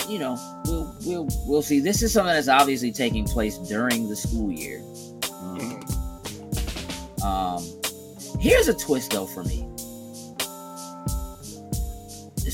[0.09, 1.81] you know, we'll we'll we'll see.
[1.81, 4.79] This is something that's obviously taking place during the school year.
[5.20, 5.81] Mhm.
[7.23, 7.62] Um,
[8.40, 9.66] here's a twist though for me.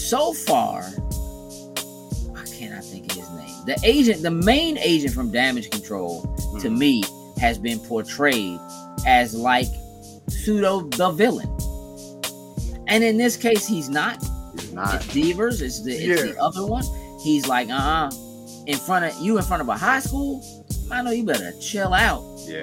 [0.00, 0.80] So far,
[2.34, 3.54] I cannot think of his name.
[3.66, 6.22] The agent, the main agent from Damage Control,
[6.60, 6.78] to Mhm.
[6.78, 7.04] me,
[7.38, 8.58] has been portrayed
[9.06, 9.68] as like
[10.28, 11.48] pseudo the villain.
[12.88, 14.18] And in this case, he's not.
[14.58, 14.94] He's not.
[14.96, 15.62] It's Devers.
[15.62, 16.84] It's the it's the other one.
[17.22, 18.10] He's like, uh, uh
[18.66, 20.42] in front of you, in front of a high school.
[20.90, 22.24] I know you better chill out.
[22.48, 22.62] Yeah.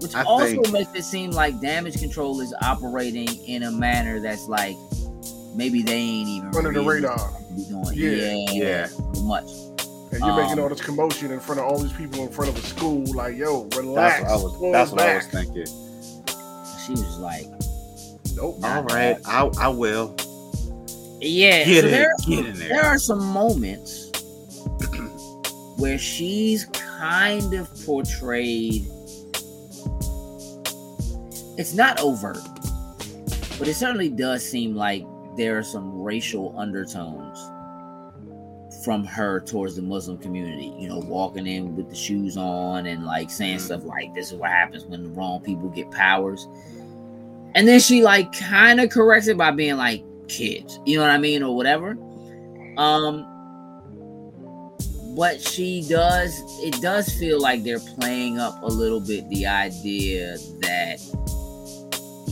[0.00, 4.20] Which I also think- makes it seem like damage control is operating in a manner
[4.20, 4.76] that's like
[5.58, 7.18] maybe they ain't even Under the radar.
[7.68, 8.10] doing Yeah.
[8.10, 8.86] yeah, Yeah.
[9.22, 9.44] much.
[10.10, 12.48] And you're making Um, all this commotion in front of all these people in front
[12.50, 13.04] of a school.
[13.14, 14.22] Like, yo, relax.
[14.22, 14.72] That's what I was.
[14.72, 15.66] That's what I was thinking.
[16.86, 17.46] She was like,
[18.36, 18.60] Nope.
[18.62, 20.14] All right, I I will
[21.20, 21.64] yeah.
[21.64, 21.90] get so in.
[21.92, 22.84] there, Get in there there.
[22.86, 24.10] are some moments
[25.76, 28.86] where she's kind of portrayed.
[31.58, 32.38] It's not overt,
[33.58, 35.04] but it certainly does seem like
[35.38, 37.38] there are some racial undertones
[38.84, 40.74] from her towards the Muslim community.
[40.78, 43.62] You know, walking in with the shoes on and like saying Mhm.
[43.62, 46.46] stuff like, "This is what happens when the wrong people get powers."
[47.54, 51.10] And then she like kind of corrects it by being like kids, you know what
[51.10, 51.96] I mean, or whatever.
[52.76, 53.24] Um,
[55.16, 60.36] but she does, it does feel like they're playing up a little bit the idea
[60.60, 61.00] that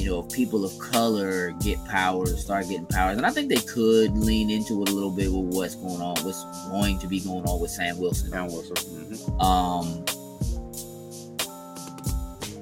[0.06, 3.56] you know, if people of color get powers, start getting powers, and I think they
[3.56, 7.18] could lean into it a little bit with what's going on, what's going to be
[7.18, 8.30] going on with Sam Wilson.
[8.30, 8.76] Sam Wilson.
[8.76, 9.42] mhm.
[9.42, 10.04] Um,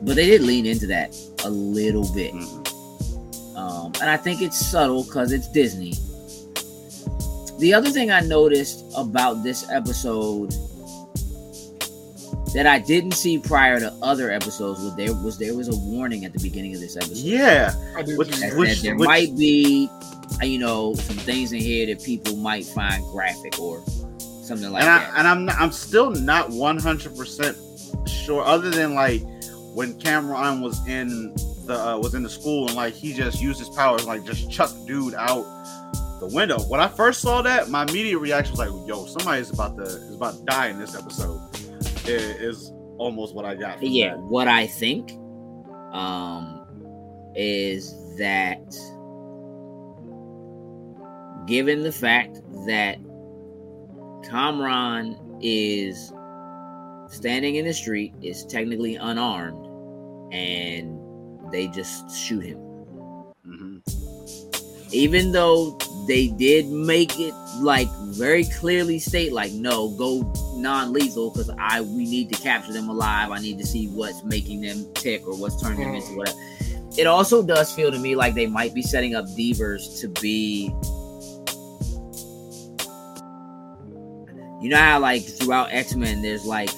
[0.06, 3.58] but they did lean into that a little bit, Mhm.
[3.58, 5.92] um, and I think it's subtle because it's Disney.
[7.58, 10.54] The other thing I noticed about this episode
[12.54, 16.24] that I didn't see prior to other episodes was there was there was a warning
[16.24, 17.16] at the beginning of this episode.
[17.16, 17.72] Yeah,
[18.16, 18.56] Which- that that.
[18.56, 19.88] which- said there which- might be,
[20.40, 23.82] uh, you know, some things in here that people might find graphic or
[24.42, 25.12] something like and I that.
[25.18, 27.56] and I'm I'm still not 100 percent
[28.06, 28.44] sure.
[28.44, 29.22] Other than like
[29.74, 31.34] when Cameron was in
[31.66, 34.50] the uh, was in the school and like he just used his powers like just
[34.50, 35.44] chuck dude out
[36.20, 36.60] the window.
[36.68, 40.14] When I first saw that, my immediate reaction was like, "Yo, somebody's about to is
[40.14, 41.40] about to die in this episode."
[42.06, 43.82] Is almost what I got.
[43.82, 44.18] yeah, that.
[44.22, 45.12] what I think
[45.92, 46.60] um
[47.34, 48.60] is that
[51.46, 52.98] given the fact that
[54.28, 56.12] Kamran is
[57.08, 59.64] standing in the street, is technically unarmed,
[60.32, 60.98] and
[61.52, 62.58] they just shoot him.
[63.46, 63.82] Mhm.
[64.92, 65.76] even though
[66.08, 70.20] they did make it like very clearly state like no go
[70.56, 73.30] non-lethal because i we need to capture them alive.
[73.30, 76.38] I need to see what's making them tick or what's turning them into whatever.
[76.96, 80.72] It also does feel to me like they might be setting up Deever to be
[84.60, 86.70] you know how like throughout x-men there's like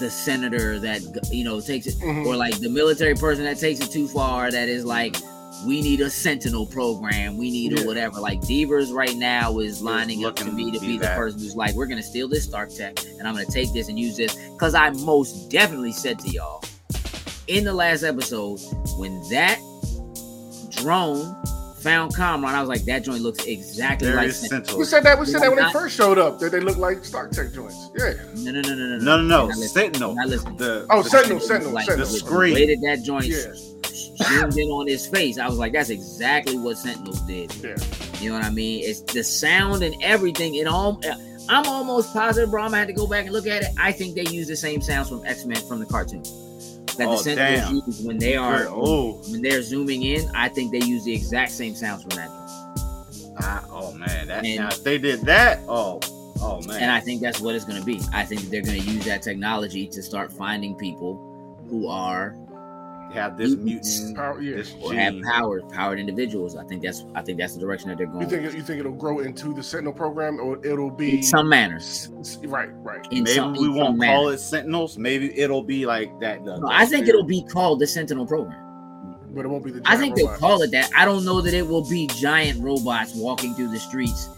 [0.00, 1.00] the senator that
[1.32, 2.26] you know takes it Mhm.
[2.26, 5.16] or like the military person that takes it too far that is like
[5.66, 7.82] we need a sentinel program we need Yeah.
[7.82, 10.98] a whatever like Deever right now is lining up to me to to be be
[10.98, 11.16] the that.
[11.16, 13.98] person who's like we're gonna steal this stark tech and i'm gonna take this and
[13.98, 16.62] use this because i most definitely said to y'all
[17.48, 18.58] in the last episode
[18.98, 19.58] when that
[20.70, 21.34] drone
[21.80, 24.64] found Kamran, I was like, that joint looks exactly There like Sentinel.
[24.64, 24.78] Sentinel.
[24.80, 25.18] We said that.
[25.18, 26.40] We said that when they first showed up.
[26.40, 27.90] That they looked like Stark Tech joints.
[27.96, 28.14] Yeah.
[28.34, 29.38] No, no, no, no, no, No, no, no.
[29.44, 29.68] You're not listening.
[29.68, 30.08] Sentinel.
[30.14, 30.56] You're not listening.
[30.56, 32.08] The Oh, the- Sentinel, It Sentinel, like, Sentinel.
[32.10, 32.54] the Screen.
[32.54, 33.36] way that that joint Yeah.
[34.18, 37.54] Zoomed in on his face, I was like, that's exactly what Sentinels did.
[37.56, 37.76] Yeah.
[38.20, 38.82] You know what I mean?
[38.84, 40.54] It's the sound and everything.
[40.56, 41.00] It all.
[41.50, 42.62] I'm almost positive, bro.
[42.62, 43.68] I'm gonna have to go back and look at it.
[43.78, 47.06] I think they use the same sounds from X Men from the cartoon that the
[47.06, 47.74] Oh, Sentinels damn.
[47.86, 50.28] use when they are Oh, when they're zooming in.
[50.34, 52.28] I think they use the exact same sounds from that.
[53.40, 56.00] I, oh man, that And- now if they did that, oh,
[56.42, 58.00] oh man, And I think that's what it's going to be.
[58.12, 61.14] I think they're going to use that technology to start finding people
[61.70, 62.34] who are
[63.12, 64.56] have this mutant, Power- yeah.
[64.56, 65.22] this or have gene.
[65.24, 66.56] powered powered individuals.
[66.56, 68.20] I think that's I think that's the direction that they're going.
[68.22, 71.48] You think you think it'll grow into the Sentinel program, or it'll be in some
[71.48, 72.10] manners.
[72.20, 73.06] S- s- right, right.
[73.10, 74.12] In Maybe some, we in some won't manner.
[74.14, 74.98] call it Sentinels.
[74.98, 76.44] Maybe it'll be like that.
[76.44, 77.08] The, No, the I think spirit.
[77.08, 78.64] it'll be called the Sentinel program.
[79.30, 79.80] But it won't be the.
[79.84, 80.90] I giant think they'll call it that.
[80.96, 84.28] I don't know that it will be giant robots walking through the streets,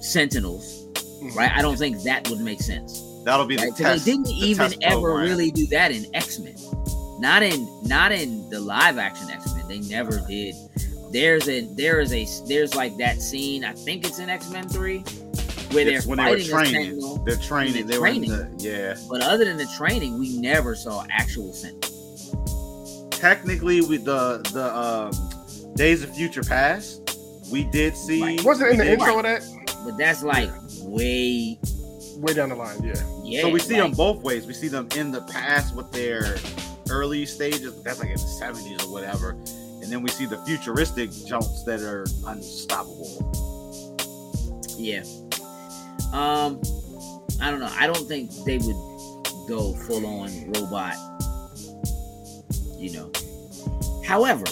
[0.00, 0.86] Sentinels.
[1.22, 1.34] Mhm.
[1.36, 1.50] Right?
[1.52, 3.02] I don't think that would make sense.
[3.24, 4.04] That'll be the test.
[4.04, 5.28] they didn't the even ever program.
[5.28, 6.54] really do that in X Men.
[7.24, 9.66] Not in not in the live action X Men.
[9.66, 10.54] They never did.
[11.10, 13.64] There's a there is a there's like that scene.
[13.64, 16.50] I think it's in X Men Three where It's they're when they were fighting a
[16.50, 17.00] training.
[17.00, 17.16] Sentinel.
[17.24, 17.86] They're training.
[17.86, 18.28] They were training.
[18.28, 18.96] the, yeah.
[19.08, 23.08] But other than the training, we never saw actual Sentinel.
[23.08, 27.18] Technically, with the the um, Days of Future Past,
[27.50, 28.20] we did see.
[28.20, 28.44] Right.
[28.44, 29.42] Wasn't it in the did- intro of that?
[29.82, 30.50] But that's like
[30.82, 31.58] way
[32.18, 32.94] Way down the line, yeah.
[33.24, 33.40] yeah.
[33.40, 34.46] So we see like, them both ways.
[34.46, 36.36] We see them in the past with their
[36.94, 37.82] early stages.
[37.82, 41.80] That's like in the seventies or whatever, and then we see the futuristic jumps that
[41.80, 43.32] are unstoppable.
[44.78, 45.02] Yeah.
[46.12, 46.60] Um,
[47.40, 47.72] I don't know.
[47.78, 48.76] I don't think they would
[49.48, 50.94] go full on robot.
[52.78, 53.12] You know.
[54.06, 54.44] However,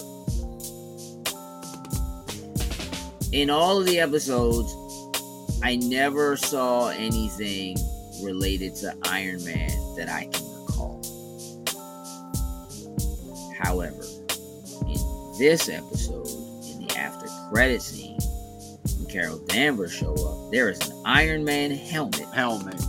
[3.33, 4.75] in all of the episodes,
[5.63, 7.77] I never saw anything
[8.23, 10.52] related to Iron Man that I can
[13.63, 14.03] However,
[14.87, 14.99] in
[15.39, 16.27] this episode,
[16.67, 18.19] in the after credit scene,
[18.99, 22.81] when Carol Danvers show up, there is an Iron Man helmet Helmet.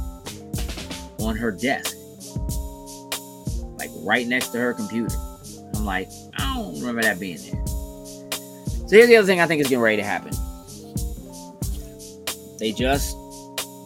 [1.20, 1.96] on her desk,
[3.78, 5.16] like right next to her computer.
[5.76, 7.66] I'm like, I don't remember that being there.
[8.88, 10.32] So here's the other thing I think is getting ready to happen.
[12.60, 13.16] They just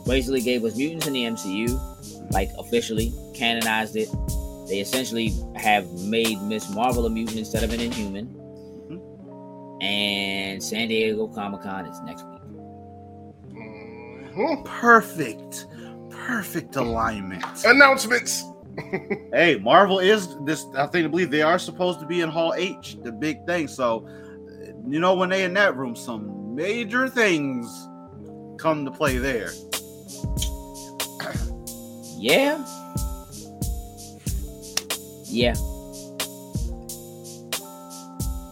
[0.06, 4.10] basically gave us mutants in the MCU, like officially canonized it.
[4.68, 8.34] They essentially have made Miss Marvel a mutant instead of an Inhuman.
[9.82, 12.42] And San Diego Comic Con is next week.
[13.54, 14.66] Mhm.
[14.66, 15.68] Perfect.
[16.10, 17.44] Perfect alignment.
[17.64, 18.44] Announcements.
[19.34, 20.66] hey, Marvel is this.
[20.76, 23.68] I think I believe they are supposed to be in Hall H, the big thing.
[23.68, 24.08] So,
[24.88, 27.68] you know, when they in that room, some major things
[28.58, 29.52] come to play there.
[32.18, 32.64] Yeah.
[35.38, 35.54] Yeah.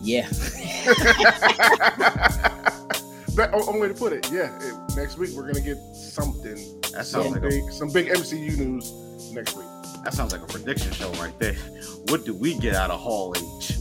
[0.01, 0.27] Yeah.
[3.35, 4.57] But oh, only way to put it, yeah.
[4.63, 6.55] it- next week we're gonna get something,
[6.93, 8.93] That sounds some like a, big, some big MCU news
[9.33, 9.65] next week.
[10.05, 11.55] that sounds like a prediction show right there.
[12.07, 13.73] What do we get out of Hall H?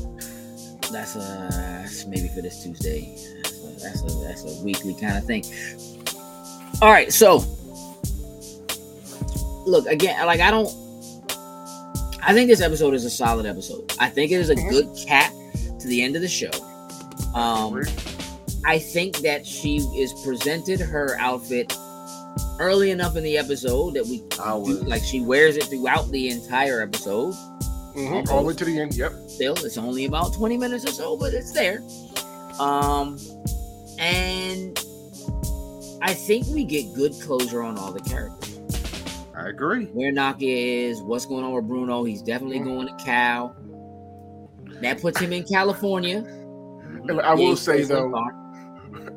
[0.90, 1.20] That's a
[1.52, 3.14] that's maybe for this Tuesday.
[3.44, 5.44] That's a, that's a that's a weekly kind of thing.
[6.82, 7.36] All right, so
[9.66, 10.26] look again.
[10.26, 10.68] Like I don't.
[12.27, 13.93] I think this episode is a solid episode.
[14.01, 15.33] I think it is a good cap
[15.81, 16.51] to the end of the show.
[17.35, 17.83] Um,
[18.64, 21.77] I think that she is presented her outfit
[22.61, 26.29] early enough in the episode that we I was like she wears it throughout the
[26.31, 27.35] entire episode.
[27.95, 28.95] Mhm, All the way to the end.
[28.97, 29.12] Yep.
[29.29, 31.81] still it's only about 20 minutes or so but it's there
[32.59, 33.18] um
[34.01, 34.77] and
[36.03, 38.53] i think we get good closure on all the characters
[39.45, 39.86] I agree.
[39.86, 42.64] where Nakia is what's going on with bruno he's definitely Mhm.
[42.64, 43.55] going to cal
[44.80, 46.18] that puts him in california
[47.09, 48.12] And I will say though.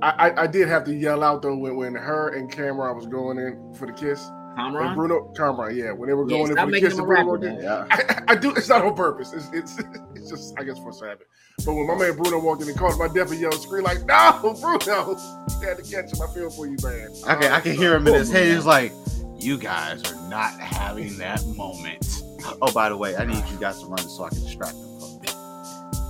[0.01, 3.07] I, I I did have to yell out though when, when her and Cameron was
[3.07, 4.27] going in for the kiss.
[4.27, 4.95] And Cameron?
[4.95, 6.93] Bruno Cameron, yeah, when they were Yeah, going in for the kiss.
[6.93, 7.63] him a Bruno rapper, walked in- man.
[7.63, 7.85] Yeah.
[7.91, 8.51] I, I do.
[8.55, 9.31] It's not on purpose.
[9.33, 9.79] It's it's
[10.15, 11.27] it's just I guess for habit.
[11.65, 14.03] But when my man Bruno walked in and called my I definitely yelled, scream like,
[14.05, 15.15] "No, Bruno!
[15.61, 16.21] You had to catch him.
[16.21, 18.53] I feel for you, man." Okay, I can Uh, hear him in his head.
[18.53, 18.91] He's like,
[19.39, 22.21] "You guys are not having that moment."
[22.61, 24.83] Oh, by the way, I need you guys to run so I can distract them.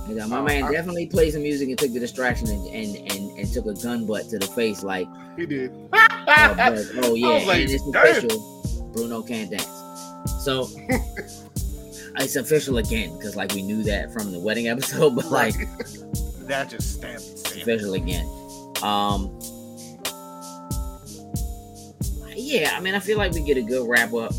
[0.08, 2.66] And, uh, my Oh, man I- definitely played some music and took the distraction and,
[2.68, 5.06] and, and, and took a gun butt to the face like
[5.36, 5.70] He did.
[5.92, 9.66] uh, but, oh yeah like, and it's "Damn." official bruno can't dance
[10.42, 10.66] so
[12.16, 15.54] it's official again because like we knew that from the wedding episode but like
[16.46, 18.24] That just stamped it's official again
[18.82, 19.38] um
[22.48, 24.32] yeah i mean i feel like we get a good wrap up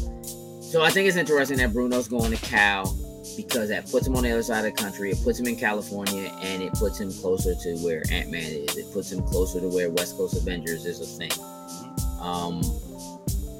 [0.61, 2.95] so i think it's interesting that bruno's going to cal
[3.37, 5.55] because that puts him on the other side of the country it puts him in
[5.55, 9.67] california and it puts him closer to where ant-man is it puts him closer to
[9.69, 11.31] where west coast avengers is a thing
[12.21, 12.61] um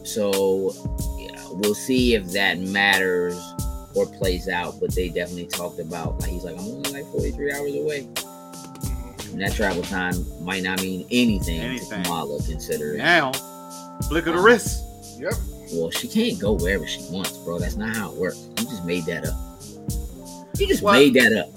[0.04, 0.74] so
[1.20, 3.40] yeah, we'll see if that matters
[3.96, 7.52] or plays out but they definitely talked about like he's like i'm only like 43
[7.54, 8.08] hours away
[9.32, 12.04] and that travel time might not mean anything, Anything.
[12.04, 12.98] to Kamala, considering.
[12.98, 13.32] Now,
[14.08, 14.84] flick of the wrist.
[15.20, 15.34] Yep.
[15.74, 17.60] Well, she can't go wherever she wants, bro.
[17.60, 18.48] That's not how it works.
[18.58, 19.36] You just made that up.
[20.58, 20.94] You just What?
[20.94, 21.50] made that up.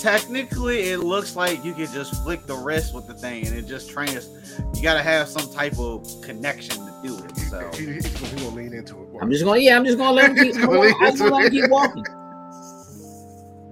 [0.00, 3.66] Technically, it looks like you could just flick the wrist with the thing, and it
[3.66, 4.28] just trans.
[4.74, 7.36] You gotta have some type of connection to do it.
[7.50, 9.08] So He, he, he's, gonna, lean into it.
[9.20, 10.54] I'm just gonna, yeah, I'm just gonna let him keep.
[10.60, 11.62] Gonna I'm lean gonna, I'm gonna let him into it.
[11.62, 12.04] keep walking.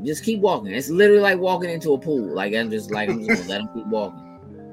[0.04, 0.72] Just keep walking.
[0.72, 2.34] It's literally like walking into a pool.
[2.34, 4.23] Like I'm just like I'm just gonna let him keep walking.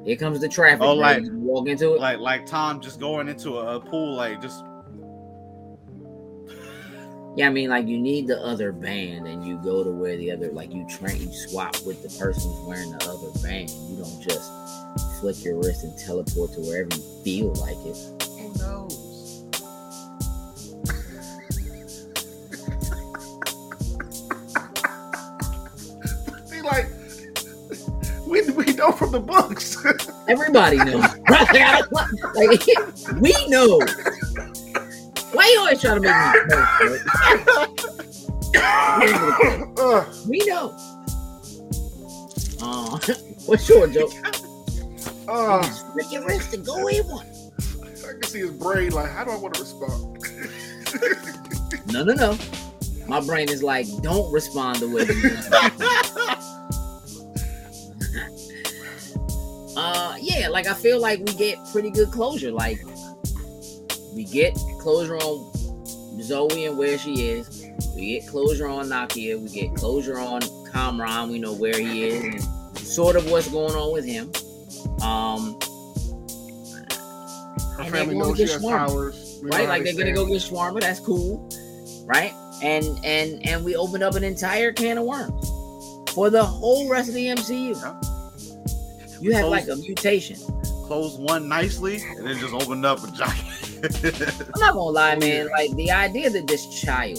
[0.06, 0.82] Here comes the traffic.
[0.82, 2.02] Oh, like- You walk into it.
[2.02, 4.64] like like Tom just going into a, a pool, like just
[7.38, 10.32] Yeah, I mean, like you need the other band, and you go to where the
[10.32, 13.70] other, like you train, you swap with the person who's wearing the other band.
[13.70, 14.52] You don't just
[15.22, 17.96] flick your wrist and teleport to wherever you feel like it.
[18.38, 19.11] who knows?
[28.82, 29.78] Know from the books.
[30.28, 31.06] Everybody knows.
[32.36, 32.66] like,
[33.22, 33.80] we know.
[35.34, 36.98] Why you always trying to make me
[38.56, 39.74] know?
[39.78, 40.76] uh, We know.
[42.62, 42.98] Uh,
[43.46, 44.12] what's your joke?
[45.28, 45.64] uh,
[45.94, 47.28] flick your wrist and go you want.
[48.04, 50.18] I can see his brain like, how do I want to respond?
[51.92, 52.38] No, no, no.
[53.08, 56.31] My brain is like, don't respond the way you
[60.42, 62.52] Yeah, like I feel like we get pretty good closure.
[62.52, 62.80] Like
[64.16, 65.54] we get closure on
[66.20, 67.64] Zoe and where she is.
[67.96, 69.40] We get closure on Nakia.
[69.40, 71.30] We get closure on Kamran.
[71.32, 74.32] We know where he is and sort of what's going on with him.
[75.04, 75.60] Um,
[77.78, 78.88] Her And family knows she get has swarmed.
[78.90, 79.40] powers.
[79.44, 79.68] We right?
[79.68, 80.82] Like they they're gonna go get Shawarma.
[80.82, 81.48] That's cool,
[82.08, 82.34] right?
[82.64, 85.48] And and and we opened up an entire can of worms
[86.16, 87.76] for the whole rest of the MCU.
[89.22, 90.38] You have like a mutation.
[90.88, 93.62] Close one nicely, and then just opened up a giant.
[94.54, 95.48] I'm not gonna lie, man.
[95.50, 97.18] Like the idea that this child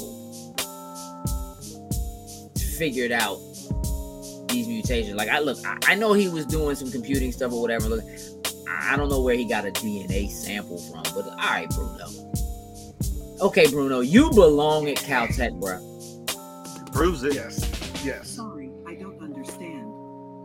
[2.76, 3.38] figured out
[4.48, 5.14] these mutations.
[5.14, 7.88] Like I look, I, I know he was doing some computing stuff or whatever.
[7.88, 8.04] Look,
[8.68, 12.08] I don't know where he got a DNA sample from, but all right, Bruno.
[13.40, 15.78] Okay, Bruno, you belong at Caltech, bro.
[16.92, 17.34] Proves it.
[17.34, 18.04] Yes.
[18.04, 18.28] Yes.
[18.28, 19.86] Sorry, I don't understand.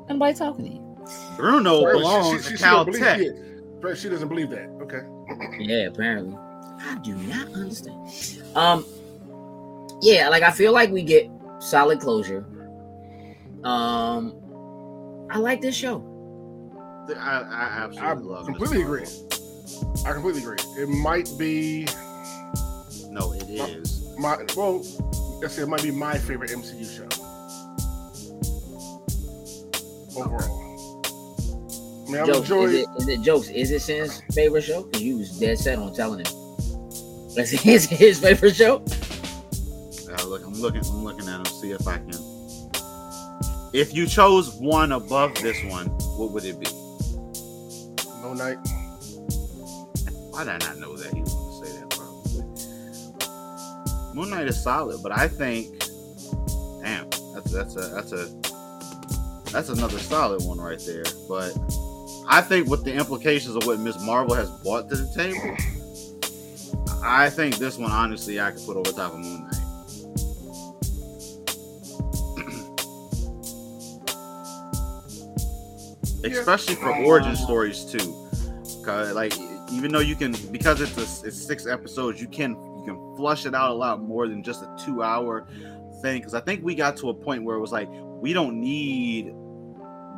[0.07, 0.86] Nobody talking to you.
[1.37, 3.95] Bruno Right, belongs she, she, to she don't believe Caltech.
[3.95, 4.67] She doesn't believe that.
[4.81, 5.01] Okay.
[5.63, 6.35] Yeah, apparently.
[6.79, 8.43] I do not understand.
[8.55, 8.85] Um,
[10.01, 11.29] yeah, like I feel like we get
[11.59, 12.45] solid closure.
[13.63, 14.33] Um,
[15.29, 16.03] I like this show.
[17.09, 18.47] I, I I absolutely love.
[18.47, 19.05] Miss completely agree.
[20.05, 20.57] I completely agree.
[20.81, 21.87] It might be
[23.09, 24.03] No, it is.
[24.17, 24.83] my well,
[25.41, 27.07] let's say it might be my favorite MCU show
[30.21, 30.66] overall.
[32.07, 32.69] I mean, Jokes, enjoyed.
[32.69, 33.49] is it, is it jokes?
[33.49, 34.83] Is it Sin's favorite show?
[34.83, 36.33] Because you was dead set on telling him.
[37.35, 38.77] That's his his favorite show.
[40.09, 40.81] Uh, look, I'm looking.
[40.85, 41.45] I'm looking at him.
[41.45, 42.13] See if I can.
[43.73, 45.87] If you chose one above this one,
[46.17, 46.67] what would it be?
[48.21, 48.57] No night.
[50.31, 51.89] Why did I not know that he was going to say that?
[51.89, 52.43] Probably.
[54.15, 55.77] Moon Knight is solid, but I think,
[56.81, 58.29] damn, that's that's a that's a
[59.51, 61.03] that's another solid one right there.
[61.27, 61.53] But
[62.29, 65.55] I think with the implications of what Miss Marvel has brought to the table,
[67.01, 69.53] I think this one honestly I could put over top of Moon Knight.
[76.37, 78.27] Especially for origin stories too.
[78.83, 79.33] Cause like
[79.71, 83.45] even though you can because it's a, it's six episodes, you can you can flush
[83.45, 85.47] it out a lot more than just a two hour
[86.01, 86.19] thing.
[86.19, 89.33] Because I think we got to a point where it was like we don't need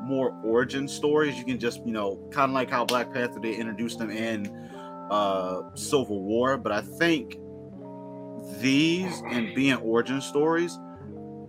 [0.10, 1.38] more origin stories.
[1.38, 4.47] You can just you know kind of like how Black Panther they introduced them in
[5.10, 7.38] uh Civil War, but I think
[8.60, 10.78] these and being origin stories,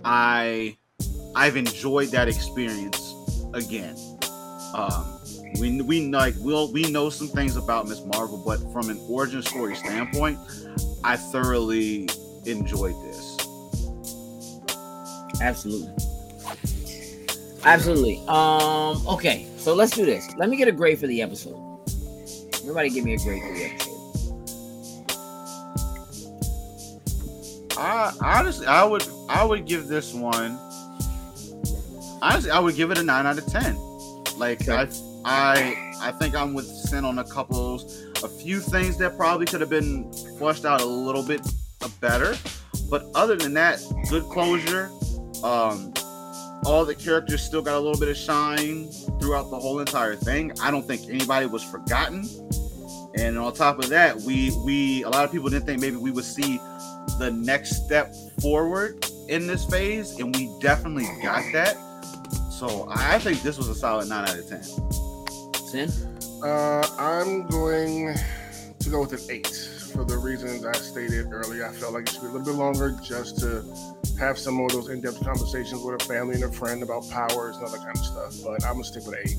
[0.05, 0.77] I
[1.35, 3.15] I've enjoyed that experience
[3.55, 3.97] again.
[4.75, 5.21] Um,
[5.59, 9.43] we we like we'll we know some things about Miss Marvel, but from an origin
[9.43, 10.39] story standpoint,
[11.05, 12.09] I thoroughly
[12.47, 13.37] enjoyed this.
[15.41, 16.10] Absolutely.
[17.65, 18.23] Absolutely.
[18.27, 20.35] Um, okay, so let's do this.
[20.37, 21.59] Let me get a grade for the episode.
[22.63, 23.91] Everybody give me a grade for the episode.
[27.77, 30.59] I honestly, I would I would give this one.
[32.23, 33.77] Honestly, I would give it a nine out of ten.
[34.37, 34.73] Like Okay.
[34.73, 34.89] I
[35.25, 37.83] I I think I'm with Sin on a couple of.
[38.23, 41.41] A few things that probably could have been flushed out a little bit
[42.03, 42.37] better,
[42.91, 43.81] but other than that,
[44.11, 44.91] good closure.
[45.43, 45.95] Um,
[46.65, 48.89] all the characters still got a little bit of shine
[49.21, 50.53] throughout the whole entire thing.
[50.61, 52.29] I don't think anybody was forgotten.
[53.17, 56.11] And on top of that, we we a lot of people didn't think maybe we
[56.11, 56.61] would see
[57.19, 61.77] the next step forward in this phase, and we definitely got that.
[62.51, 64.63] So I think this was a solid nine out of ten.
[65.55, 65.91] Sin?
[66.43, 68.15] Uh, I'm going
[68.79, 71.67] to go with an eight for the reasons I stated earlier.
[71.67, 73.65] I felt like it should be a little bit longer just to
[74.19, 77.57] have some more of those in-depth conversations with a family and a friend about powers
[77.57, 78.35] and that kind of stuff.
[78.45, 79.37] But I'm gonna stick with eight.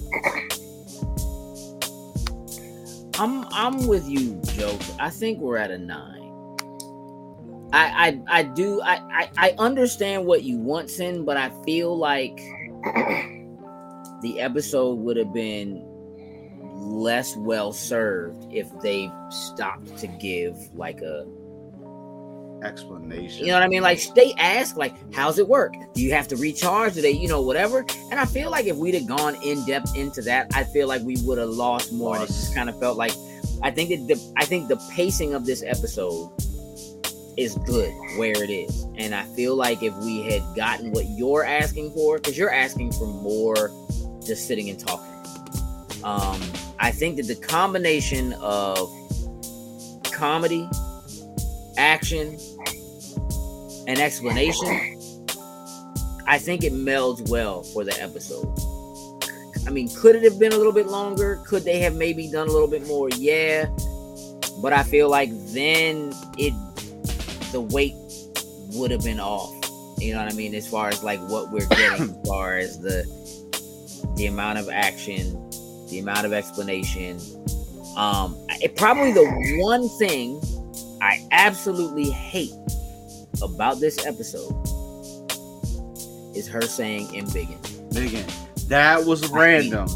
[3.19, 4.77] I'm I'm with you, Joe.
[4.99, 6.57] I think we're at a nine.
[7.73, 11.95] I I, I do I, I I understand what you want, Sin, but I feel
[11.97, 12.37] like
[14.21, 15.85] the episode would have been
[16.81, 21.25] less well served if they stopped to give like a
[22.63, 23.43] Explanation.
[23.43, 23.81] you know what I mean?
[23.81, 25.73] Like they ask, like, how's it work?
[25.93, 26.93] Do you have to recharge?
[26.93, 27.83] Do they, you know, whatever?
[28.11, 31.01] And I feel like if we'd have gone in depth into that, I feel like
[31.01, 32.15] we would have lost more.
[32.15, 33.13] And it just kind of felt like
[33.63, 36.31] I think that the I think the pacing of this episode
[37.37, 38.85] is good where it is.
[38.95, 42.91] And I feel like if we had gotten what you're asking for, because you're asking
[42.91, 43.71] for more
[44.23, 45.07] just sitting and talking.
[46.03, 46.41] Um,
[46.81, 48.91] I think that the combination of
[50.11, 50.67] comedy,
[51.77, 52.39] action,
[53.87, 54.99] and explanation,
[56.25, 58.47] I think it melds well for the episode.
[59.67, 61.39] I mean, could it have been a little bit longer?
[61.45, 63.09] Could they have maybe done a little bit more?
[63.09, 63.67] Yeah.
[64.59, 66.53] But I feel like then it
[67.51, 67.95] the weight
[68.73, 69.53] would have been off.
[69.99, 70.55] You know what I mean?
[70.55, 73.05] As far as like what we're getting as far as the
[74.15, 75.50] the amount of action,
[75.91, 77.19] the amount of explanation.
[77.95, 79.25] Um it probably the
[79.59, 80.41] one thing
[81.01, 82.53] I absolutely hate
[83.41, 84.53] about this episode
[86.35, 87.59] is her saying embiggen.
[87.95, 88.27] Again,
[88.67, 89.87] that was random.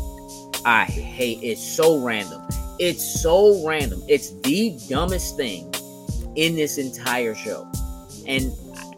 [0.65, 2.41] I hate it's so random.
[2.79, 4.03] It's so random.
[4.07, 5.73] It's the dumbest thing
[6.35, 7.67] in this entire show.
[8.27, 8.51] And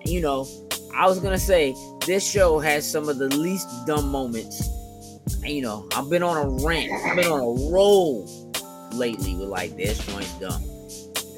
[0.06, 0.48] you know,
[0.96, 1.76] I was gonna say
[2.06, 4.68] this show has some of the least dumb moments.
[5.44, 6.92] You know, I've been on a rant.
[7.06, 8.26] I've been on a roll
[8.94, 10.64] lately with like this joint's dumb.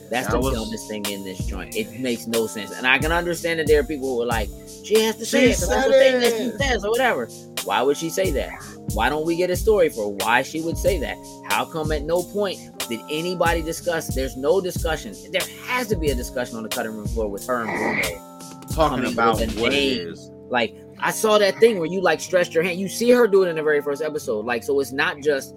[0.10, 1.76] That's That the was- dumbest thing in this joint.
[1.76, 2.72] It makes no sense.
[2.72, 4.50] And I can understand that there are people who are like,
[4.84, 5.68] she has to say She it.
[5.70, 7.28] That's the thing that she says or whatever.
[7.64, 8.50] Why would she say that?
[8.94, 11.16] Why don't we get a story for why she would say that?
[11.50, 12.58] How come at no point
[12.90, 14.08] did anybody discuss?
[14.16, 15.14] There's no discussion.
[15.32, 17.70] There has to be a discussion on the cutting room floor with her and
[18.02, 18.26] Bruno.
[18.74, 20.32] Talking about what it is.
[20.50, 22.80] Like I saw that thing where you like stretched your hand.
[22.80, 24.46] You see her do it in the very first episode.
[24.46, 25.56] Like so, it's not just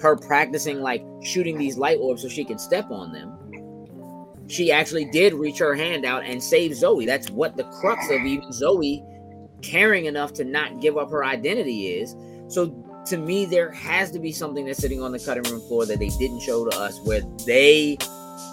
[0.00, 3.38] her practicing like shooting these light orbs so she can step on them.
[4.48, 7.06] She actually did reach her hand out and save Zoe.
[7.06, 9.02] That's what the crux of even Zoe
[9.62, 12.14] caring enough to not give up her identity is.
[12.48, 12.66] So
[13.06, 15.98] to me, there has to be something that's sitting on the cutting room floor that
[15.98, 17.96] they didn't show to us where they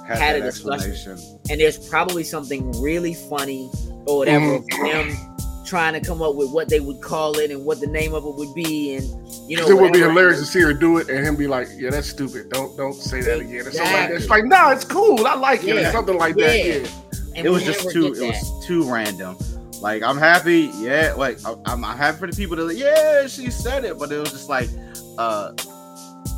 [0.07, 1.17] Had a discussion.
[1.49, 3.69] and there's probably something really funny
[4.05, 4.57] or whatever mm.
[4.57, 5.35] of them
[5.69, 8.25] trying to come up with what they would call it and what the name of
[8.25, 9.05] it would be and
[9.49, 11.67] you know it would be hilarious to see her do it and him be like,
[11.75, 12.49] "Yeah, that's stupid.
[12.49, 14.11] Don't don't say that again." Or like that.
[14.11, 15.25] It's like, "No, it's cool.
[15.25, 16.57] I like it." Or something like that.
[16.57, 16.73] Yeah.
[16.73, 16.87] Yeah.
[17.35, 19.37] And it was just too it was too random
[19.81, 23.27] like i'm happy yeah like I- i'm, I'm happy for the people that like, yeah
[23.27, 24.69] she said it but it was just like
[25.17, 25.53] uh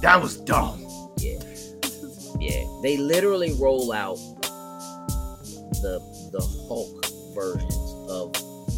[0.01, 0.85] that was dumb
[1.17, 1.39] Yeah,
[2.39, 4.17] yeah they literally roll out
[5.81, 5.99] the
[6.31, 7.75] the hulk versions
[8.09, 8.33] of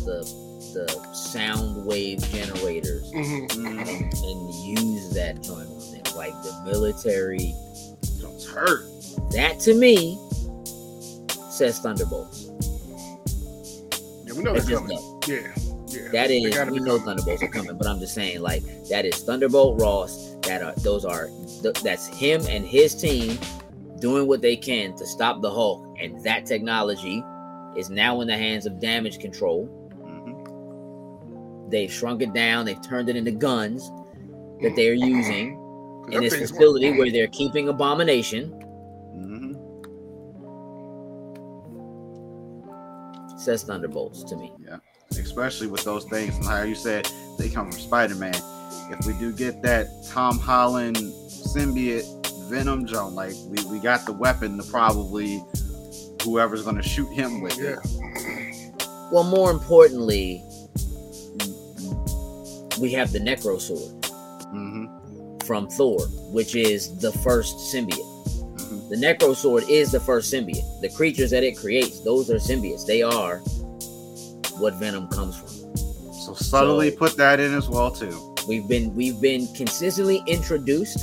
[0.06, 0.43] the
[0.74, 3.48] the sound wave generators Mhm.
[3.50, 7.54] mm, and, and use that joint on them like the military
[8.02, 8.86] it's hurt
[9.32, 10.18] that to me
[11.50, 12.50] says thunderbolts
[14.26, 14.98] Yeah, we know they're coming.
[14.98, 15.28] dope.
[15.28, 15.52] Yeah,
[15.88, 16.10] yeah.
[16.12, 16.50] That is, we
[16.80, 17.06] know coming.
[17.06, 20.36] Thunderbolts are coming, but I'm just saying, like, that is Thunderbolt Ross.
[20.42, 21.30] That are those are
[21.62, 23.38] th- that's him and his team
[24.00, 27.24] doing what they can to stop the Hulk, and that technology
[27.78, 29.70] is now in the hands of Damage Control.
[31.74, 32.66] They've shrunk it down.
[32.66, 33.90] They've turned it into guns
[34.62, 35.60] that they're using
[36.12, 38.52] in this facility where they're keeping Abomination.
[39.18, 39.58] Mhm.
[43.40, 44.54] Says Thunderbolts to me.
[44.64, 44.78] Yeah,
[45.20, 47.10] especially with those things and how you said
[47.40, 48.36] they come from spider-man
[48.92, 52.04] if we do get that tom holland symbiote
[52.50, 55.42] venom joint like we, we got the weapon to probably
[56.24, 57.76] whoever's going to shoot him with Yeah.
[57.84, 60.44] it Well, more importantly,
[62.80, 64.06] we have the Necro Sword.
[64.52, 64.86] hmm
[65.46, 66.00] from Thor,
[66.32, 67.98] which is the first symbiote.
[68.62, 70.82] hmm The Necro Sword is the first symbiote.
[70.82, 72.86] The creatures that it creates, those are symbiotes.
[72.86, 73.40] They are
[74.60, 75.50] what Venom comes from.
[76.14, 81.00] so subtly So- put that in as well too We've been we've been consistently introduced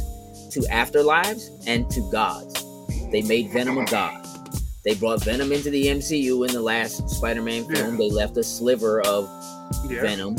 [0.52, 2.52] to afterlives and to gods.
[3.12, 4.26] They made Venom a god.
[4.84, 7.92] They brought Venom into the MCU in the last Spider-Man film.
[7.92, 7.96] Yeah.
[7.98, 9.28] They left a sliver of
[9.88, 10.02] Yeah.
[10.02, 10.36] Venom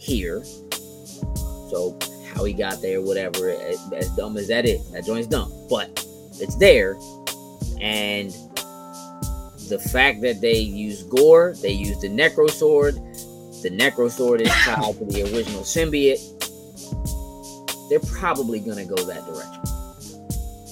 [0.00, 0.44] here.
[1.70, 1.98] So
[2.34, 5.88] how he got there, whatever, as, as dumb as that is, that joint's dumb, but
[6.40, 6.96] it's there.
[7.80, 8.30] And
[9.68, 12.94] the fact that they use Gorr, they use the Necro Sword.
[13.62, 16.20] The Necro Sword is tied to the original symbiote.
[17.88, 19.62] They're probably gonna go that direction.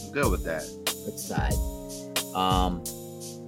[0.05, 0.65] I'm good with that
[1.07, 1.55] It's tied.
[2.35, 2.83] Um,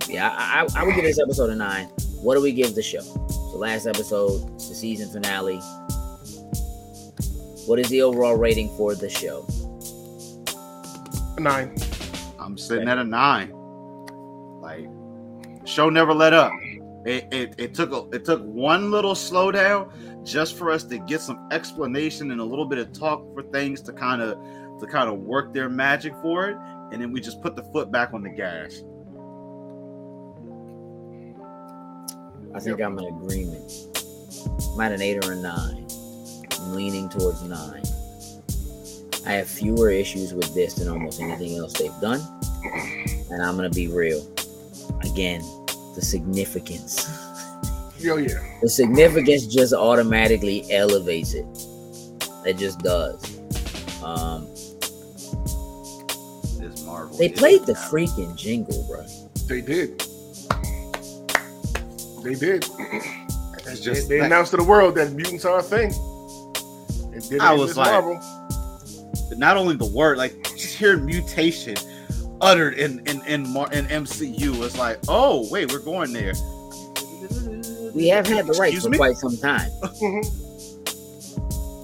[0.09, 1.87] yeah, I, I, I would give this episode a nine.
[2.23, 3.03] What do we give the show?
[3.03, 5.61] The last episode, the season finale.
[7.67, 9.47] What is the overall rating for the show?
[11.39, 11.77] Nine.
[12.39, 13.51] i'm sitting at a nine
[14.63, 14.89] like
[15.67, 16.51] show never let up
[17.05, 21.21] it, it, it took a, it took one little slowdown just for us to get
[21.21, 24.39] some explanation and a little bit of talk for things to kind of
[24.81, 26.57] to kind of work their magic for it
[26.93, 28.83] and then we just put the foot back on the gas
[32.55, 33.71] I think I'm in agreement.
[34.73, 35.86] I'm at an eight or a nine.
[36.67, 37.83] I'm leaning towards nine.
[39.25, 42.21] I have fewer issues with this than almost anything else they've done.
[43.31, 44.21] And I'm gonna be real.
[45.03, 45.41] Again,
[45.95, 47.09] the significance.
[48.01, 48.41] Yo, yeah.
[48.63, 51.47] the significance just automatically elevates it.
[52.45, 53.39] It just does.
[54.03, 54.47] Um,
[56.61, 57.79] this marvel they played the now.
[57.89, 59.05] freaking jingle, bro.
[59.49, 60.01] They did.
[62.25, 62.65] They did.
[62.79, 65.93] It's They, just they that- announced to the world that mutants are a thing.
[67.17, 68.21] And did it I in was Miss like- Marvel.
[69.39, 71.77] not only the word, like just hearing mutation
[72.41, 76.35] uttered in in in, Mar- in MCU was like, oh wait, we're going there.
[77.95, 78.99] We have had the right Excuse for me?
[78.99, 79.71] quite some time.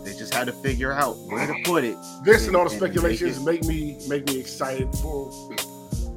[0.05, 1.97] They just had to figure out where to put it.
[2.25, 5.31] This and all the And- and speculations make make me make me excited for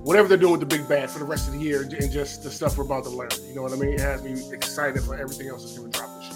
[0.04, 2.44] whatever they're doing with the big bad for the rest of the year and just
[2.44, 3.30] the stuff we're about to learn.
[3.48, 3.94] You know what I mean?
[3.94, 6.30] It has me excited for everything else that's going to drop this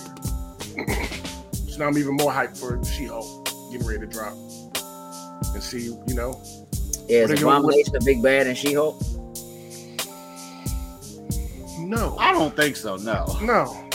[0.77, 1.18] year.
[1.79, 4.33] So now I'm even more hyped for She-Hulk getting ready to drop
[5.53, 6.41] and see, you know.
[7.07, 9.01] Yeah, What is are you gonna- Abomination a big bad and She Hulk?
[11.79, 12.97] No, I don't think so.
[12.97, 13.85] No, no.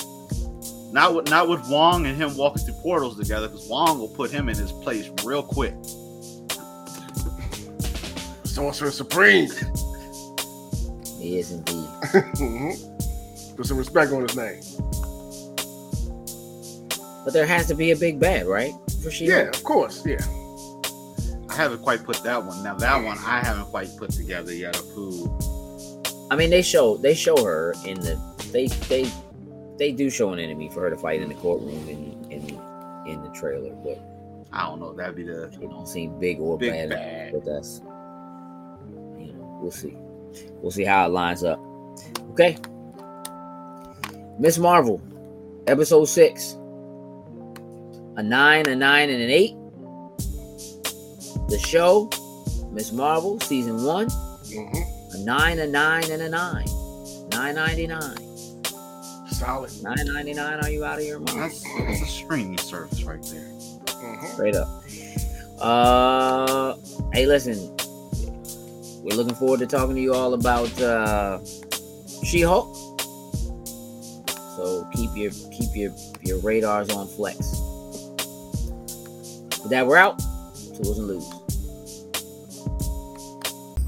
[0.92, 4.30] not with not with Wong and him walking through portals together, because Wong will put
[4.30, 5.74] him in his place real quick.
[8.44, 9.50] Sorcerer Supreme.
[11.20, 11.88] He is indeed.
[12.14, 13.56] Mhm.
[13.56, 14.60] Put some respect on his name.
[17.24, 18.72] But there has to be a big bad, right?
[19.02, 20.04] For She Yeah, of course.
[20.06, 20.18] Yeah.
[21.48, 22.62] I haven't quite put that one.
[22.62, 25.38] Now that one I haven't quite put together yet of who.
[26.30, 28.20] I mean, they show they show her in the
[28.52, 29.10] they they
[29.78, 32.60] they do show an enemy for her to fight in the courtroom in in
[33.06, 34.00] in the trailer, but
[34.52, 34.92] I don't know.
[34.94, 36.90] That'd be the it don't seem big or Big bad.
[36.90, 37.32] bad.
[37.32, 37.80] But that's
[39.18, 39.94] you know we'll see.
[40.60, 41.60] We'll see how it lines up.
[42.32, 42.56] Okay,
[44.38, 45.00] Miss Marvel,
[45.68, 46.56] episode six,
[48.16, 49.54] a nine, a nine, and an eight.
[51.48, 52.10] The show,
[52.72, 54.08] Miss Marvel, season one.
[54.10, 56.66] hmm A nine, a nine, and a nine.
[57.30, 58.16] Nine ninety nine.
[59.30, 59.70] Solid.
[59.82, 60.60] Nine ninety nine.
[60.62, 61.40] Are you out of your mind?
[61.40, 63.42] that's, that's a streaming service right there.
[63.42, 64.68] hmm Straight up.
[65.60, 66.74] Uh,
[67.12, 67.56] hey, listen.
[69.02, 71.38] We're looking forward to talking to you all about uh,
[72.24, 72.74] She-Hulk.
[74.56, 77.38] So keep your keep your your radars on flex.
[79.64, 80.18] With that, we're out.
[80.76, 81.24] Tools and lose.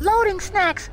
[0.00, 0.88] Loading snacks.